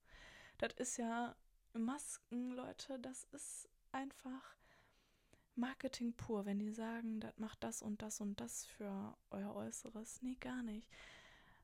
Das 0.58 0.72
ist 0.74 0.96
ja 0.96 1.36
Masken, 1.72 2.52
Leute, 2.52 2.98
das 2.98 3.24
ist 3.32 3.68
einfach 3.92 4.56
Marketing 5.54 6.12
pur, 6.14 6.46
wenn 6.46 6.58
die 6.58 6.70
sagen, 6.70 7.20
das 7.20 7.36
macht 7.36 7.62
das 7.64 7.82
und 7.82 8.00
das 8.02 8.20
und 8.20 8.40
das 8.40 8.64
für 8.64 9.16
euer 9.30 9.54
Äußeres. 9.54 10.22
Nee, 10.22 10.36
gar 10.36 10.62
nicht. 10.62 10.88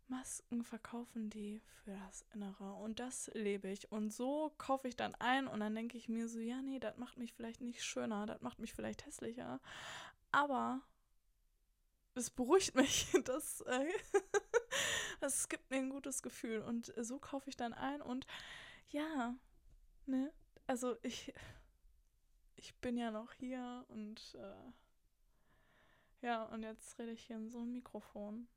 Masken 0.09 0.65
verkaufen 0.65 1.31
die 1.31 1.61
für 1.85 1.97
das 2.07 2.25
Innere 2.35 2.73
und 2.75 3.01
das 3.01 3.31
lebe 3.35 3.69
ich. 3.69 3.91
Und 3.91 4.13
so 4.13 4.53
kaufe 4.59 4.89
ich 4.89 4.97
dann 4.97 5.15
ein 5.17 5.47
und 5.47 5.61
dann 5.61 5.75
denke 5.75 5.97
ich 5.97 6.09
mir 6.09 6.29
so, 6.29 6.39
ja, 6.39 6.61
nee, 6.63 6.79
das 6.79 6.97
macht 6.99 7.19
mich 7.19 7.33
vielleicht 7.33 7.61
nicht 7.61 7.83
schöner, 7.83 8.27
das 8.27 8.41
macht 8.41 8.59
mich 8.59 8.75
vielleicht 8.75 9.07
hässlicher. 9.07 9.61
Aber 10.33 10.83
es 12.15 12.31
beruhigt 12.31 12.75
mich. 12.75 13.07
Das, 13.25 13.61
äh, 13.63 13.87
das 15.21 15.49
gibt 15.49 15.71
mir 15.71 15.79
ein 15.79 15.91
gutes 15.91 16.23
Gefühl. 16.23 16.61
Und 16.61 16.93
so 16.97 17.19
kaufe 17.19 17.49
ich 17.49 17.57
dann 17.57 17.73
ein 17.73 18.03
und 18.03 18.27
ja, 18.89 19.35
ne, 20.07 20.33
also 20.67 20.97
ich, 21.03 21.33
ich 22.57 22.75
bin 22.77 22.97
ja 22.97 23.11
noch 23.11 23.33
hier 23.33 23.85
und 23.89 24.37
äh, 24.39 24.73
ja, 26.27 26.45
und 26.45 26.63
jetzt 26.63 26.99
rede 26.99 27.13
ich 27.13 27.27
hier 27.27 27.37
in 27.37 27.51
so 27.51 27.59
einem 27.61 27.73
Mikrofon. 27.73 28.49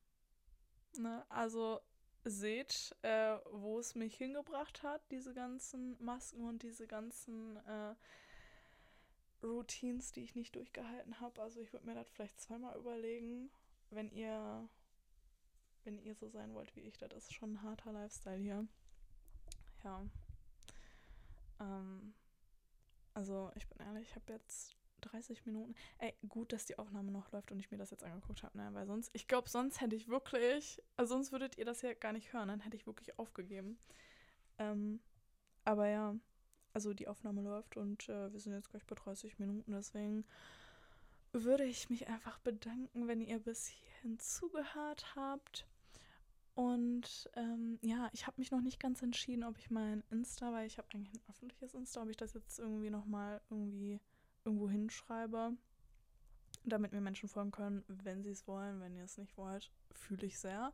Ne? 0.97 1.25
Also 1.29 1.81
seht, 2.23 2.95
äh, 3.03 3.37
wo 3.51 3.79
es 3.79 3.95
mich 3.95 4.15
hingebracht 4.15 4.83
hat, 4.83 5.01
diese 5.11 5.33
ganzen 5.33 6.01
Masken 6.03 6.43
und 6.43 6.63
diese 6.63 6.87
ganzen 6.87 7.57
äh, 7.57 7.95
Routines, 9.43 10.11
die 10.11 10.23
ich 10.23 10.35
nicht 10.35 10.55
durchgehalten 10.55 11.19
habe. 11.19 11.41
Also 11.41 11.59
ich 11.61 11.71
würde 11.73 11.85
mir 11.85 11.95
das 11.95 12.09
vielleicht 12.09 12.39
zweimal 12.39 12.77
überlegen, 12.77 13.49
wenn 13.91 14.11
ihr, 14.11 14.67
wenn 15.83 15.99
ihr 15.99 16.15
so 16.15 16.27
sein 16.27 16.53
wollt 16.53 16.75
wie 16.75 16.81
ich. 16.81 16.97
Das 16.97 17.13
ist 17.13 17.33
schon 17.33 17.53
ein 17.53 17.63
harter 17.63 17.93
Lifestyle 17.93 18.37
hier. 18.37 18.67
Ja. 19.83 20.05
Ähm, 21.59 22.13
also 23.13 23.51
ich 23.55 23.67
bin 23.67 23.85
ehrlich, 23.85 24.09
ich 24.09 24.15
habe 24.15 24.33
jetzt 24.33 24.76
30 25.01 25.45
Minuten. 25.45 25.75
Ey, 25.99 26.13
gut, 26.27 26.53
dass 26.53 26.65
die 26.65 26.77
Aufnahme 26.77 27.11
noch 27.11 27.31
läuft 27.31 27.51
und 27.51 27.59
ich 27.59 27.71
mir 27.71 27.77
das 27.77 27.91
jetzt 27.91 28.03
angeguckt 28.03 28.43
habe, 28.43 28.57
ne? 28.57 28.69
Weil 28.73 28.85
sonst, 28.85 29.09
ich 29.13 29.27
glaube, 29.27 29.49
sonst 29.49 29.81
hätte 29.81 29.95
ich 29.95 30.07
wirklich, 30.07 30.81
also 30.95 31.15
sonst 31.15 31.31
würdet 31.31 31.57
ihr 31.57 31.65
das 31.65 31.81
ja 31.81 31.93
gar 31.93 32.13
nicht 32.13 32.33
hören, 32.33 32.47
dann 32.47 32.61
hätte 32.61 32.75
ich 32.75 32.87
wirklich 32.87 33.17
aufgegeben. 33.19 33.77
Ähm, 34.57 34.99
aber 35.63 35.87
ja, 35.87 36.15
also 36.73 36.93
die 36.93 37.07
Aufnahme 37.07 37.41
läuft 37.41 37.77
und 37.77 38.07
äh, 38.09 38.31
wir 38.31 38.39
sind 38.39 38.53
jetzt 38.53 38.69
gleich 38.69 38.85
bei 38.85 38.95
30 38.95 39.39
Minuten, 39.39 39.71
deswegen 39.71 40.25
würde 41.33 41.65
ich 41.65 41.89
mich 41.89 42.07
einfach 42.07 42.39
bedanken, 42.39 43.07
wenn 43.07 43.21
ihr 43.21 43.39
bis 43.39 43.67
hierhin 43.67 44.19
zugehört 44.19 45.15
habt. 45.15 45.67
Und 46.55 47.29
ähm, 47.35 47.77
ja, 47.81 48.09
ich 48.13 48.25
habe 48.25 48.39
mich 48.39 48.49
noch 48.49 48.61
nicht 48.61 48.79
ganz 48.79 49.03
entschieden, 49.03 49.43
ob 49.43 49.59
ich 49.59 49.69
mein 49.69 50.03
Insta, 50.09 50.51
weil 50.51 50.65
ich 50.65 50.79
habe 50.79 50.87
eigentlich 50.93 51.13
ein 51.13 51.29
öffentliches 51.29 51.75
Insta, 51.75 52.01
ob 52.01 52.09
ich 52.09 52.17
das 52.17 52.33
jetzt 52.33 52.57
irgendwie 52.57 52.89
nochmal 52.89 53.41
irgendwie 53.51 53.99
irgendwo 54.47 54.69
hinschreibe. 54.69 55.55
damit 56.65 56.91
mir 56.91 57.01
Menschen 57.01 57.29
folgen 57.29 57.51
können, 57.51 57.83
wenn 57.87 58.23
sie 58.23 58.31
es 58.31 58.47
wollen. 58.47 58.81
Wenn 58.81 58.95
ihr 58.95 59.03
es 59.03 59.17
nicht 59.17 59.37
wollt, 59.37 59.71
fühle 59.91 60.25
ich 60.25 60.37
sehr. 60.39 60.73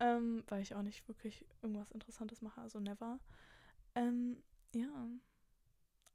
Ähm, 0.00 0.42
weil 0.48 0.62
ich 0.62 0.74
auch 0.74 0.82
nicht 0.82 1.06
wirklich 1.08 1.44
irgendwas 1.62 1.90
Interessantes 1.92 2.42
mache, 2.42 2.60
also 2.60 2.80
never. 2.80 3.20
Ähm, 3.94 4.42
ja. 4.74 5.08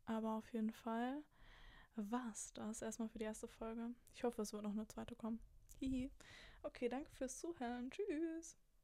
Aber 0.05 0.33
auf 0.33 0.51
jeden 0.53 0.71
Fall 0.71 1.23
war's 1.95 2.51
das 2.53 2.81
erstmal 2.81 3.09
für 3.09 3.19
die 3.19 3.25
erste 3.25 3.47
Folge. 3.47 3.91
Ich 4.13 4.23
hoffe, 4.23 4.41
es 4.41 4.53
wird 4.53 4.63
noch 4.63 4.71
eine 4.71 4.87
zweite 4.87 5.15
kommen. 5.15 5.39
Hihi. 5.79 6.11
Okay, 6.63 6.89
danke 6.89 7.09
fürs 7.11 7.39
Zuhören. 7.39 7.89
Tschüss. 7.91 8.57